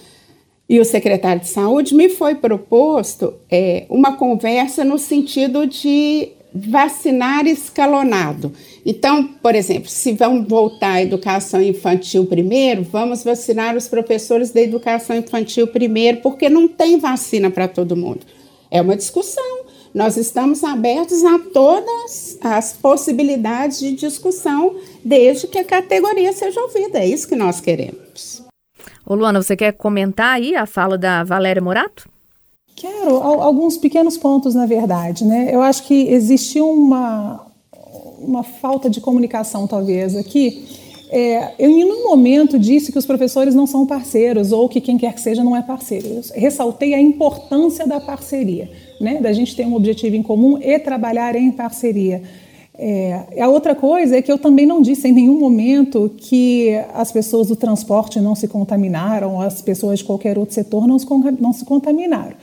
e 0.68 0.80
o 0.80 0.86
secretário 0.86 1.42
de 1.42 1.50
Saúde, 1.50 1.94
me 1.94 2.10
foi 2.10 2.34
proposto 2.34 3.36
é, 3.48 3.86
uma 3.92 4.18
conversa 4.18 4.84
no 4.84 4.98
sentido 4.98 5.68
de 5.68 6.32
vacinar 6.54 7.46
escalonado. 7.46 8.52
Então, 8.86 9.28
por 9.28 9.54
exemplo, 9.56 9.90
se 9.90 10.14
vamos 10.14 10.48
voltar 10.48 10.94
à 10.94 11.02
educação 11.02 11.62
infantil 11.62 12.26
primeiro, 12.26 12.84
vamos 12.84 13.24
vacinar 13.24 13.76
os 13.76 13.88
professores 13.88 14.52
da 14.52 14.62
educação 14.62 15.16
infantil 15.16 15.68
primeiro, 15.68 16.18
porque 16.22 16.50
não 16.50 16.68
tem 16.68 16.98
vacina 16.98 17.50
para 17.50 17.68
todo 17.68 17.96
mundo. 17.96 18.22
É 18.72 18.82
uma 18.82 18.96
discussão. 18.96 19.66
Nós 19.94 20.16
estamos 20.18 20.64
abertos 20.64 21.24
a 21.24 21.40
todas 21.40 22.38
as 22.42 22.74
possibilidades 22.74 23.80
de 23.80 23.94
discussão, 23.94 24.76
desde 25.04 25.48
que 25.48 25.58
a 25.58 25.66
categoria 25.66 26.32
seja 26.34 26.62
ouvida. 26.62 27.00
É 27.00 27.08
isso 27.08 27.28
que 27.28 27.36
nós 27.36 27.60
queremos. 27.60 28.44
Ô 29.06 29.16
Luana, 29.16 29.42
você 29.42 29.56
quer 29.56 29.72
comentar 29.72 30.36
aí 30.36 30.56
a 30.56 30.66
fala 30.66 30.98
da 30.98 31.24
Valéria 31.24 31.62
Morato? 31.62 32.10
Quero 32.78 33.18
alguns 33.18 33.76
pequenos 33.76 34.20
pontos, 34.20 34.54
na 34.54 34.68
verdade. 34.68 35.26
Né? 35.26 35.50
Eu 35.52 35.62
acho 35.64 35.82
que 35.82 35.96
existiu 36.10 36.70
uma, 36.70 37.44
uma 38.20 38.44
falta 38.44 38.88
de 38.88 39.02
comunicação, 39.02 39.66
talvez, 39.66 40.16
aqui. 40.16 40.64
É, 41.10 41.54
eu, 41.58 41.72
em 41.72 41.84
um 41.84 42.04
momento, 42.04 42.60
disse 42.60 42.92
que 42.92 43.00
os 43.00 43.06
professores 43.06 43.56
não 43.56 43.66
são 43.66 43.88
parceiros 43.88 44.52
ou 44.52 44.70
que 44.70 44.80
quem 44.80 44.96
quer 44.96 45.12
que 45.16 45.22
seja 45.22 45.44
não 45.44 45.56
é 45.56 45.64
parceiro. 45.64 46.08
Eu 46.08 46.22
ressaltei 46.36 46.94
a 46.94 47.02
importância 47.02 47.88
da 47.88 48.00
parceria, 48.00 48.70
né? 49.02 49.20
da 49.20 49.34
gente 49.34 49.56
ter 49.56 49.66
um 49.66 49.74
objetivo 49.74 50.16
em 50.16 50.22
comum 50.22 50.60
e 50.62 50.78
trabalhar 50.78 51.36
em 51.36 51.52
parceria. 51.52 52.22
É, 52.78 53.42
a 53.42 53.48
outra 53.48 53.74
coisa 53.74 54.18
é 54.18 54.22
que 54.22 54.32
eu 54.32 54.38
também 54.38 54.68
não 54.68 54.84
disse 54.84 55.08
em 55.08 55.12
nenhum 55.12 55.40
momento 55.40 56.12
que 56.16 56.76
as 56.94 57.12
pessoas 57.12 57.48
do 57.48 57.56
transporte 57.56 58.20
não 58.20 58.36
se 58.36 58.48
contaminaram, 58.48 59.42
as 59.42 59.64
pessoas 59.64 59.98
de 59.98 60.06
qualquer 60.06 60.38
outro 60.38 60.54
setor 60.54 60.86
não 60.86 61.00
se, 61.00 61.08
não 61.40 61.52
se 61.54 61.66
contaminaram. 61.66 62.36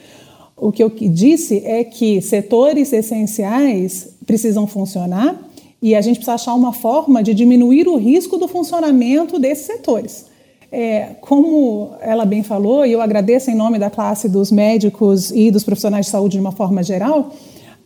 O 0.56 0.70
que 0.70 0.82
eu 0.82 0.90
disse 0.90 1.62
é 1.64 1.82
que 1.82 2.20
setores 2.20 2.92
essenciais 2.92 4.14
precisam 4.24 4.66
funcionar 4.66 5.38
e 5.82 5.94
a 5.94 6.00
gente 6.00 6.16
precisa 6.16 6.34
achar 6.34 6.54
uma 6.54 6.72
forma 6.72 7.22
de 7.22 7.34
diminuir 7.34 7.86
o 7.88 7.96
risco 7.96 8.38
do 8.38 8.48
funcionamento 8.48 9.38
desses 9.38 9.66
setores. 9.66 10.26
É, 10.72 11.10
como 11.20 11.90
ela 12.00 12.24
bem 12.24 12.42
falou, 12.42 12.86
e 12.86 12.92
eu 12.92 13.00
agradeço 13.00 13.50
em 13.50 13.54
nome 13.54 13.78
da 13.78 13.90
classe 13.90 14.28
dos 14.28 14.50
médicos 14.50 15.30
e 15.30 15.50
dos 15.50 15.62
profissionais 15.62 16.06
de 16.06 16.12
saúde 16.12 16.36
de 16.36 16.40
uma 16.40 16.52
forma 16.52 16.82
geral, 16.82 17.32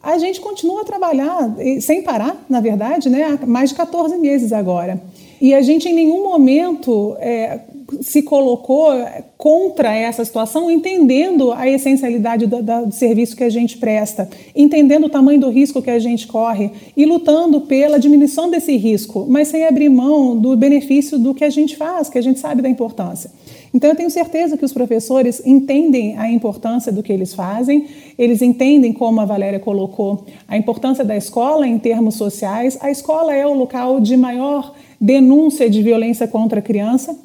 a 0.03 0.19
gente 0.19 0.41
continua 0.41 0.83
a 0.83 0.85
trabalhar 0.85 1.55
sem 1.81 2.03
parar, 2.03 2.45
na 2.49 2.61
verdade, 2.61 3.09
né, 3.09 3.39
há 3.43 3.47
mais 3.47 3.71
de 3.71 3.77
14 3.77 4.17
meses 4.19 4.53
agora. 4.53 5.03
E 5.41 5.55
a 5.55 5.63
gente 5.63 5.89
em 5.89 5.95
nenhum 5.95 6.23
momento 6.23 7.17
é, 7.21 7.61
se 8.01 8.23
colocou 8.23 8.91
contra 9.37 9.95
essa 9.95 10.25
situação, 10.25 10.71
entendendo 10.71 11.53
a 11.53 11.69
essencialidade 11.69 12.47
do, 12.47 12.63
do, 12.63 12.93
serviço 12.93 13.37
que 13.37 13.45
a 13.45 13.51
gente 13.51 13.79
presta, 13.79 14.29
entendendo 14.55 15.05
o 15.05 15.09
tamanho 15.09 15.41
do 15.41 15.49
risco 15.49 15.81
que 15.81 15.91
a 15.91 15.99
gente 15.99 16.27
corre 16.27 16.71
e 16.97 17.07
lutando 17.07 17.61
pela 17.63 17.99
diminuição 17.99 18.51
desse 18.51 18.77
risco, 18.77 19.27
mas 19.29 19.49
sem 19.49 19.65
abrir 19.65 19.89
mão 19.89 20.37
do 20.37 20.57
benefício 20.57 21.19
do 21.19 21.35
que 21.35 21.45
a 21.45 21.51
gente 21.51 21.77
faz, 21.77 22.09
que 22.09 22.19
a 22.19 22.23
gente 22.23 22.41
sabe 22.41 22.61
da 22.61 22.69
importância. 22.69 23.31
Então, 23.73 23.91
eu 23.91 23.97
tenho 23.97 24.11
certeza 24.11 24.57
que 24.57 24.65
os 24.65 24.73
professores 24.73 25.43
entendem 25.45 26.17
a 26.17 26.31
importância 26.31 26.91
do 26.91 27.03
que 27.03 27.13
eles 27.13 27.35
fazem, 27.35 27.87
eles 28.19 28.41
entendem, 28.41 28.93
como 28.93 29.21
a 29.21 29.25
Valéria 29.25 29.61
colocou, 29.61 30.25
a 30.47 30.57
importância 30.57 31.05
da 31.05 31.17
escola 31.17 31.67
em 31.67 31.79
termos 31.79 32.15
sociais. 32.15 32.79
A 32.81 32.91
escola 32.91 33.35
é 33.35 33.47
o 33.47 33.55
local 33.55 34.01
de 34.01 34.17
maior 34.17 34.75
denúncia 35.01 35.69
de 35.69 35.83
violência 35.83 36.27
contra 36.27 36.61
a 36.61 36.63
criança, 36.63 37.17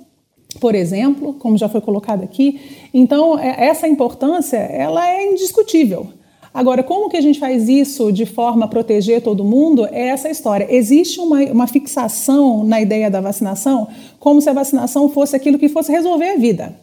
por 0.60 0.75
exemplo, 0.75 1.34
como 1.36 1.58
já 1.58 1.67
foi 1.67 1.82
colocado 1.82 2.23
aqui. 2.23 2.60
Então, 2.93 3.39
é, 3.39 3.65
essa 3.65 3.88
importância 3.88 4.58
ela 4.58 5.10
é 5.10 5.32
indiscutível. 5.32 6.08
Agora, 6.54 6.84
como 6.84 7.10
que 7.10 7.18
a 7.18 7.22
gente 7.22 7.39
faz 7.39 7.68
isso 7.68 8.12
de 8.12 8.28
forma 8.28 8.66
a 8.66 8.68
proteger 8.68 9.22
todo 9.22 9.44
mundo? 9.44 9.88
É 9.92 10.10
essa 10.10 10.30
história. 10.30 10.68
Existe 10.70 11.20
uma, 11.20 11.39
uma 11.46 11.68
fixação 11.68 12.63
na 12.63 12.80
ideia 12.80 13.10
da 13.10 13.20
vacinação 13.20 13.88
como 14.20 14.39
se 14.39 14.50
a 14.50 14.54
vacinação 14.54 15.10
fosse 15.10 15.36
aquilo 15.36 15.58
que 15.58 15.68
fosse 15.68 15.92
resolver 15.92 16.30
a 16.30 16.38
vida. 16.38 16.76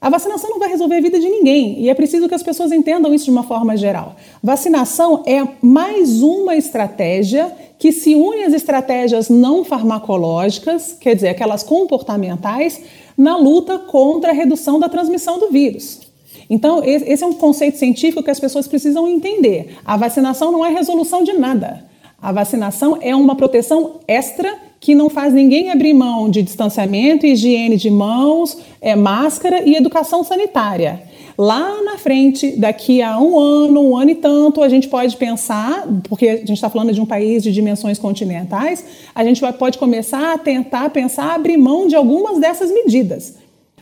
A 0.00 0.08
vacinação 0.08 0.48
não 0.48 0.60
vai 0.60 0.68
resolver 0.68 0.96
a 0.96 1.00
vida 1.00 1.18
de 1.18 1.28
ninguém 1.28 1.80
e 1.80 1.90
é 1.90 1.94
preciso 1.94 2.28
que 2.28 2.34
as 2.34 2.42
pessoas 2.42 2.72
entendam 2.72 3.12
isso 3.12 3.26
de 3.26 3.30
uma 3.32 3.42
forma 3.42 3.76
geral. 3.76 4.14
Vacinação 4.42 5.24
é 5.26 5.46
mais 5.60 6.22
uma 6.22 6.56
estratégia 6.56 7.52
que 7.78 7.92
se 7.92 8.14
une 8.14 8.44
às 8.44 8.54
estratégias 8.54 9.28
não 9.28 9.64
farmacológicas, 9.64 10.96
quer 10.98 11.14
dizer, 11.14 11.28
aquelas 11.28 11.62
comportamentais, 11.62 12.80
na 13.16 13.36
luta 13.36 13.78
contra 13.78 14.30
a 14.30 14.34
redução 14.34 14.78
da 14.78 14.88
transmissão 14.88 15.38
do 15.38 15.50
vírus. 15.50 16.07
Então, 16.50 16.82
esse 16.84 17.22
é 17.22 17.26
um 17.26 17.34
conceito 17.34 17.76
científico 17.76 18.22
que 18.22 18.30
as 18.30 18.40
pessoas 18.40 18.66
precisam 18.66 19.06
entender. 19.06 19.76
A 19.84 19.96
vacinação 19.96 20.50
não 20.50 20.64
é 20.64 20.70
resolução 20.70 21.22
de 21.22 21.34
nada. 21.34 21.84
A 22.20 22.32
vacinação 22.32 22.98
é 23.00 23.14
uma 23.14 23.36
proteção 23.36 24.00
extra 24.08 24.56
que 24.80 24.94
não 24.94 25.10
faz 25.10 25.32
ninguém 25.32 25.70
abrir 25.70 25.92
mão 25.92 26.30
de 26.30 26.42
distanciamento, 26.42 27.26
higiene 27.26 27.76
de 27.76 27.90
mãos, 27.90 28.58
é, 28.80 28.94
máscara 28.94 29.62
e 29.62 29.74
educação 29.74 30.22
sanitária. 30.22 31.02
Lá 31.36 31.82
na 31.82 31.96
frente, 31.96 32.56
daqui 32.56 33.00
a 33.00 33.16
um 33.20 33.38
ano, 33.38 33.90
um 33.90 33.96
ano 33.96 34.10
e 34.10 34.14
tanto, 34.16 34.60
a 34.60 34.68
gente 34.68 34.88
pode 34.88 35.16
pensar, 35.16 35.86
porque 36.08 36.28
a 36.28 36.36
gente 36.38 36.54
está 36.54 36.68
falando 36.68 36.92
de 36.92 37.00
um 37.00 37.06
país 37.06 37.44
de 37.44 37.52
dimensões 37.52 37.96
continentais, 37.98 38.84
a 39.14 39.22
gente 39.22 39.40
vai, 39.40 39.52
pode 39.52 39.78
começar 39.78 40.34
a 40.34 40.38
tentar 40.38 40.90
pensar 40.90 41.34
abrir 41.34 41.56
mão 41.56 41.86
de 41.86 41.94
algumas 41.94 42.40
dessas 42.40 42.72
medidas. 42.72 43.36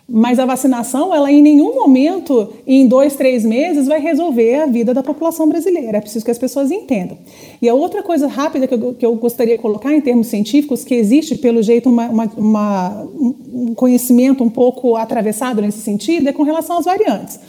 Mas 0.09 0.39
a 0.39 0.47
vacinação, 0.47 1.13
ela 1.13 1.33
em 1.33 1.43
nenhum 1.43 1.75
momento, 1.75 2.53
em 2.65 2.87
dois, 2.87 3.17
três 3.17 3.45
meses, 3.45 3.89
vai 3.89 4.01
resolver 4.01 4.55
a 4.55 4.67
vida 4.67 4.95
da 4.95 5.03
população 5.03 5.49
brasileira. 5.49 5.99
É 5.99 6.01
preciso 6.01 6.25
que 6.25 6.31
as 6.31 6.39
pessoas 6.39 6.71
entendam. 6.71 7.19
E 7.61 7.69
a 7.69 7.75
outra 7.75 8.05
coisa 8.05 8.29
rápida 8.29 8.69
que 8.69 8.75
eu, 8.75 8.95
que 8.95 9.05
eu 9.05 9.17
gostaria 9.17 9.57
de 9.57 9.63
colocar 9.63 9.93
em 9.93 10.01
termos 10.01 10.29
científicos, 10.29 10.85
que 10.85 10.95
existe, 10.95 11.37
pelo 11.37 11.61
jeito, 11.61 11.89
uma, 11.89 12.07
uma, 12.07 12.33
uma, 12.37 13.09
um 13.53 13.75
conhecimento 13.75 14.45
um 14.45 14.51
pouco 14.51 14.95
atravessado 14.95 15.61
nesse 15.61 15.81
sentido, 15.81 16.29
é 16.29 16.33
com 16.33 16.45
relação 16.45 16.79
às 16.79 16.85
variantes. 16.85 17.41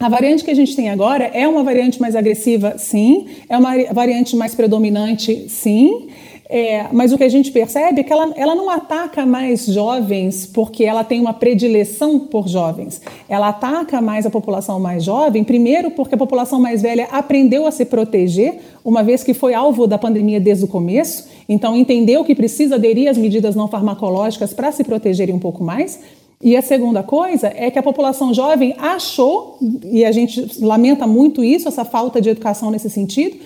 A 0.00 0.08
variante 0.08 0.42
que 0.42 0.50
a 0.50 0.54
gente 0.54 0.74
tem 0.74 0.88
agora 0.88 1.24
é 1.32 1.46
uma 1.46 1.62
variante 1.62 2.00
mais 2.00 2.16
agressiva, 2.16 2.76
sim, 2.78 3.26
é 3.48 3.56
uma 3.56 3.72
variante 3.92 4.36
mais 4.36 4.54
predominante, 4.54 5.48
sim. 5.48 6.08
É, 6.56 6.86
mas 6.92 7.12
o 7.12 7.18
que 7.18 7.24
a 7.24 7.28
gente 7.28 7.50
percebe 7.50 8.00
é 8.00 8.04
que 8.04 8.12
ela, 8.12 8.32
ela 8.36 8.54
não 8.54 8.70
ataca 8.70 9.26
mais 9.26 9.66
jovens 9.66 10.46
porque 10.46 10.84
ela 10.84 11.02
tem 11.02 11.20
uma 11.20 11.34
predileção 11.34 12.16
por 12.16 12.46
jovens. 12.46 13.02
Ela 13.28 13.48
ataca 13.48 14.00
mais 14.00 14.24
a 14.24 14.30
população 14.30 14.78
mais 14.78 15.02
jovem, 15.02 15.42
primeiro 15.42 15.90
porque 15.90 16.14
a 16.14 16.18
população 16.18 16.60
mais 16.60 16.80
velha 16.80 17.08
aprendeu 17.10 17.66
a 17.66 17.72
se 17.72 17.84
proteger, 17.84 18.60
uma 18.84 19.02
vez 19.02 19.24
que 19.24 19.34
foi 19.34 19.52
alvo 19.52 19.84
da 19.88 19.98
pandemia 19.98 20.38
desde 20.38 20.64
o 20.64 20.68
começo, 20.68 21.26
então 21.48 21.76
entendeu 21.76 22.24
que 22.24 22.36
precisa 22.36 22.76
aderir 22.76 23.10
às 23.10 23.18
medidas 23.18 23.56
não 23.56 23.66
farmacológicas 23.66 24.54
para 24.54 24.70
se 24.70 24.84
protegerem 24.84 25.34
um 25.34 25.40
pouco 25.40 25.64
mais. 25.64 25.98
E 26.40 26.56
a 26.56 26.62
segunda 26.62 27.02
coisa 27.02 27.52
é 27.56 27.68
que 27.68 27.80
a 27.80 27.82
população 27.82 28.32
jovem 28.32 28.76
achou, 28.78 29.58
e 29.82 30.04
a 30.04 30.12
gente 30.12 30.62
lamenta 30.64 31.04
muito 31.04 31.42
isso, 31.42 31.66
essa 31.66 31.84
falta 31.84 32.20
de 32.20 32.28
educação 32.28 32.70
nesse 32.70 32.88
sentido, 32.88 33.38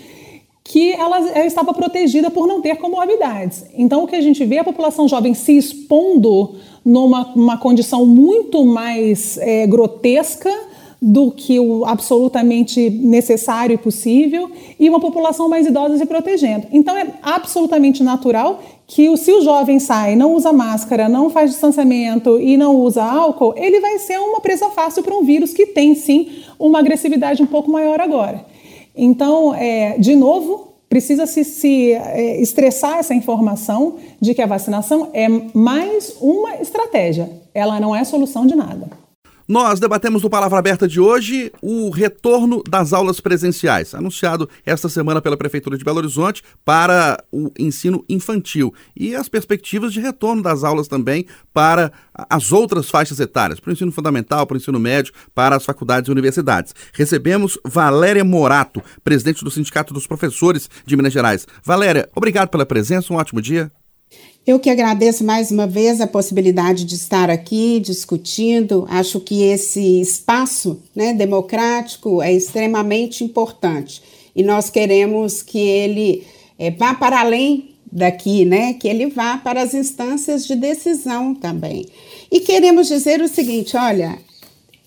que 0.68 0.92
ela, 0.92 1.18
estava 1.46 1.72
protegida 1.72 2.30
por 2.30 2.46
não 2.46 2.60
ter 2.60 2.76
comorbidades. 2.76 3.64
Então, 3.74 4.04
o 4.04 4.06
que 4.06 4.14
a 4.14 4.20
gente 4.20 4.44
vê 4.44 4.56
é 4.56 4.58
a 4.58 4.64
população 4.64 5.08
jovem 5.08 5.32
se 5.32 5.56
expondo 5.56 6.56
numa 6.84 7.56
condição 7.56 8.04
muito 8.04 8.66
mais 8.66 9.38
é, 9.38 9.66
grotesca 9.66 10.52
do 11.00 11.30
que 11.30 11.58
o 11.58 11.86
absolutamente 11.86 12.90
necessário 12.90 13.74
e 13.74 13.78
possível, 13.78 14.50
e 14.78 14.90
uma 14.90 15.00
população 15.00 15.48
mais 15.48 15.66
idosa 15.66 15.96
se 15.96 16.04
protegendo. 16.04 16.66
Então, 16.70 16.94
é 16.98 17.14
absolutamente 17.22 18.02
natural 18.02 18.60
que 18.86 19.16
se 19.16 19.32
o 19.32 19.40
jovem 19.40 19.78
sai, 19.78 20.16
não 20.16 20.34
usa 20.34 20.52
máscara, 20.52 21.08
não 21.08 21.30
faz 21.30 21.50
distanciamento 21.50 22.38
e 22.38 22.58
não 22.58 22.76
usa 22.76 23.02
álcool, 23.02 23.54
ele 23.56 23.80
vai 23.80 23.98
ser 23.98 24.18
uma 24.18 24.40
presa 24.40 24.68
fácil 24.68 25.02
para 25.02 25.16
um 25.16 25.24
vírus 25.24 25.54
que 25.54 25.64
tem 25.64 25.94
sim 25.94 26.42
uma 26.58 26.78
agressividade 26.78 27.42
um 27.42 27.46
pouco 27.46 27.70
maior 27.70 28.00
agora. 28.00 28.44
Então, 29.00 29.54
é, 29.54 29.96
de 29.96 30.16
novo, 30.16 30.74
precisa 30.88 31.24
se, 31.24 31.44
se 31.44 31.92
é, 31.92 32.40
estressar 32.40 32.98
essa 32.98 33.14
informação 33.14 33.94
de 34.20 34.34
que 34.34 34.42
a 34.42 34.46
vacinação 34.46 35.10
é 35.12 35.28
mais 35.54 36.16
uma 36.20 36.56
estratégia, 36.56 37.30
ela 37.54 37.78
não 37.78 37.94
é 37.94 38.02
solução 38.02 38.44
de 38.44 38.56
nada. 38.56 38.90
Nós 39.48 39.80
debatemos 39.80 40.22
no 40.22 40.28
Palavra 40.28 40.58
Aberta 40.58 40.86
de 40.86 41.00
hoje 41.00 41.50
o 41.62 41.88
retorno 41.88 42.62
das 42.68 42.92
aulas 42.92 43.18
presenciais, 43.18 43.94
anunciado 43.94 44.46
esta 44.66 44.90
semana 44.90 45.22
pela 45.22 45.38
Prefeitura 45.38 45.78
de 45.78 45.82
Belo 45.82 45.96
Horizonte 45.96 46.42
para 46.66 47.24
o 47.32 47.50
ensino 47.58 48.04
infantil 48.10 48.74
e 48.94 49.16
as 49.16 49.26
perspectivas 49.26 49.94
de 49.94 50.00
retorno 50.00 50.42
das 50.42 50.64
aulas 50.64 50.86
também 50.86 51.24
para 51.50 51.90
as 52.28 52.52
outras 52.52 52.90
faixas 52.90 53.20
etárias, 53.20 53.58
para 53.58 53.70
o 53.70 53.72
ensino 53.72 53.90
fundamental, 53.90 54.46
para 54.46 54.56
o 54.56 54.58
ensino 54.58 54.78
médio, 54.78 55.14
para 55.34 55.56
as 55.56 55.64
faculdades 55.64 56.08
e 56.08 56.12
universidades. 56.12 56.74
Recebemos 56.92 57.58
Valéria 57.64 58.22
Morato, 58.22 58.82
presidente 59.02 59.42
do 59.42 59.50
Sindicato 59.50 59.94
dos 59.94 60.06
Professores 60.06 60.68
de 60.84 60.94
Minas 60.94 61.14
Gerais. 61.14 61.46
Valéria, 61.64 62.06
obrigado 62.14 62.50
pela 62.50 62.66
presença, 62.66 63.14
um 63.14 63.16
ótimo 63.16 63.40
dia. 63.40 63.72
Eu 64.48 64.58
que 64.58 64.70
agradeço 64.70 65.22
mais 65.22 65.50
uma 65.50 65.66
vez 65.66 66.00
a 66.00 66.06
possibilidade 66.06 66.86
de 66.86 66.94
estar 66.94 67.28
aqui 67.28 67.78
discutindo. 67.80 68.86
Acho 68.88 69.20
que 69.20 69.42
esse 69.42 70.00
espaço 70.00 70.80
né, 70.96 71.12
democrático 71.12 72.22
é 72.22 72.32
extremamente 72.32 73.22
importante 73.22 74.02
e 74.34 74.42
nós 74.42 74.70
queremos 74.70 75.42
que 75.42 75.58
ele 75.58 76.26
é, 76.58 76.70
vá 76.70 76.94
para 76.94 77.20
além 77.20 77.74
daqui, 77.92 78.44
né? 78.44 78.72
Que 78.72 78.88
ele 78.88 79.06
vá 79.06 79.36
para 79.36 79.60
as 79.62 79.74
instâncias 79.74 80.46
de 80.46 80.56
decisão 80.56 81.34
também. 81.34 81.86
E 82.32 82.40
queremos 82.40 82.88
dizer 82.88 83.20
o 83.20 83.28
seguinte: 83.28 83.76
olha, 83.76 84.18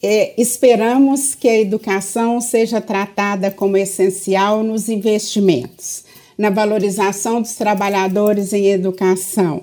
é, 0.02 0.34
esperamos 0.42 1.36
que 1.36 1.48
a 1.48 1.60
educação 1.60 2.42
seja 2.42 2.82
tratada 2.82 3.52
como 3.52 3.78
essencial 3.78 4.64
nos 4.64 4.90
investimentos 4.90 6.10
na 6.42 6.50
valorização 6.50 7.40
dos 7.40 7.54
trabalhadores 7.54 8.52
em 8.52 8.66
educação, 8.66 9.62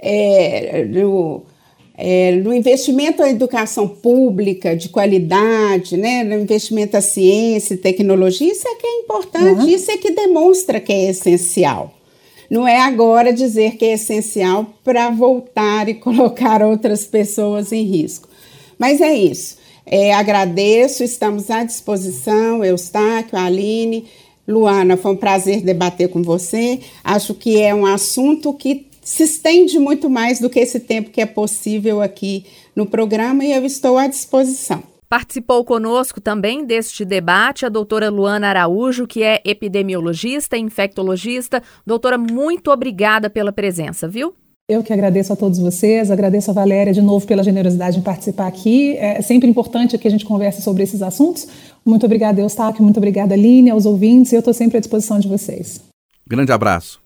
é, 0.00 0.84
no, 0.84 1.44
é, 1.96 2.32
no 2.32 2.52
investimento 2.52 3.22
à 3.22 3.30
educação 3.30 3.86
pública 3.86 4.74
de 4.74 4.88
qualidade, 4.88 5.96
né, 5.96 6.24
no 6.24 6.34
investimento 6.34 6.96
à 6.96 7.00
ciência 7.00 7.74
e 7.74 7.76
tecnologia, 7.76 8.50
isso 8.50 8.66
é 8.66 8.74
que 8.74 8.84
é 8.84 8.98
importante, 8.98 9.60
uhum. 9.60 9.68
isso 9.68 9.92
é 9.92 9.96
que 9.96 10.10
demonstra 10.10 10.80
que 10.80 10.92
é 10.92 11.10
essencial. 11.10 11.94
Não 12.50 12.66
é 12.66 12.80
agora 12.80 13.32
dizer 13.32 13.76
que 13.76 13.84
é 13.84 13.92
essencial 13.92 14.66
para 14.82 15.10
voltar 15.10 15.88
e 15.88 15.94
colocar 16.02 16.62
outras 16.62 17.06
pessoas 17.06 17.70
em 17.70 17.84
risco. 17.84 18.28
Mas 18.76 19.00
é 19.00 19.14
isso. 19.14 19.56
É, 19.86 20.12
agradeço, 20.12 21.04
estamos 21.04 21.48
à 21.48 21.62
disposição, 21.62 22.64
Eustáquio, 22.64 23.38
Aline. 23.38 24.04
Luana, 24.48 24.96
foi 24.96 25.12
um 25.12 25.16
prazer 25.16 25.60
debater 25.62 26.08
com 26.08 26.22
você. 26.22 26.80
Acho 27.04 27.34
que 27.34 27.60
é 27.60 27.74
um 27.74 27.84
assunto 27.84 28.54
que 28.54 28.88
se 29.02 29.24
estende 29.24 29.78
muito 29.78 30.08
mais 30.08 30.40
do 30.40 30.48
que 30.48 30.58
esse 30.58 30.80
tempo 30.80 31.10
que 31.10 31.20
é 31.20 31.26
possível 31.26 32.00
aqui 32.00 32.46
no 32.74 32.86
programa 32.86 33.44
e 33.44 33.52
eu 33.52 33.64
estou 33.64 33.98
à 33.98 34.06
disposição. 34.06 34.82
Participou 35.08 35.64
conosco 35.64 36.20
também 36.20 36.64
deste 36.64 37.04
debate 37.04 37.64
a 37.64 37.70
doutora 37.70 38.10
Luana 38.10 38.48
Araújo, 38.48 39.06
que 39.06 39.22
é 39.22 39.40
epidemiologista 39.44 40.56
e 40.56 40.60
infectologista. 40.60 41.62
Doutora, 41.86 42.18
muito 42.18 42.70
obrigada 42.70 43.30
pela 43.30 43.50
presença, 43.50 44.06
viu? 44.06 44.34
Eu 44.70 44.82
que 44.82 44.92
agradeço 44.92 45.32
a 45.32 45.36
todos 45.36 45.58
vocês, 45.58 46.10
agradeço 46.10 46.50
a 46.50 46.54
Valéria 46.54 46.92
de 46.92 47.00
novo 47.00 47.26
pela 47.26 47.42
generosidade 47.42 47.98
em 47.98 48.02
participar 48.02 48.46
aqui. 48.46 48.98
É 48.98 49.22
sempre 49.22 49.48
importante 49.48 49.96
que 49.96 50.06
a 50.06 50.10
gente 50.10 50.26
converse 50.26 50.60
sobre 50.60 50.82
esses 50.82 51.00
assuntos. 51.00 51.48
Muito 51.86 52.04
obrigada, 52.04 52.38
Eustáquio, 52.42 52.82
muito 52.84 52.98
obrigada, 52.98 53.32
Aline, 53.32 53.70
aos 53.70 53.86
ouvintes, 53.86 54.30
e 54.30 54.34
eu 54.34 54.40
estou 54.40 54.52
sempre 54.52 54.76
à 54.76 54.80
disposição 54.80 55.18
de 55.18 55.26
vocês. 55.26 55.80
Grande 56.28 56.52
abraço. 56.52 57.00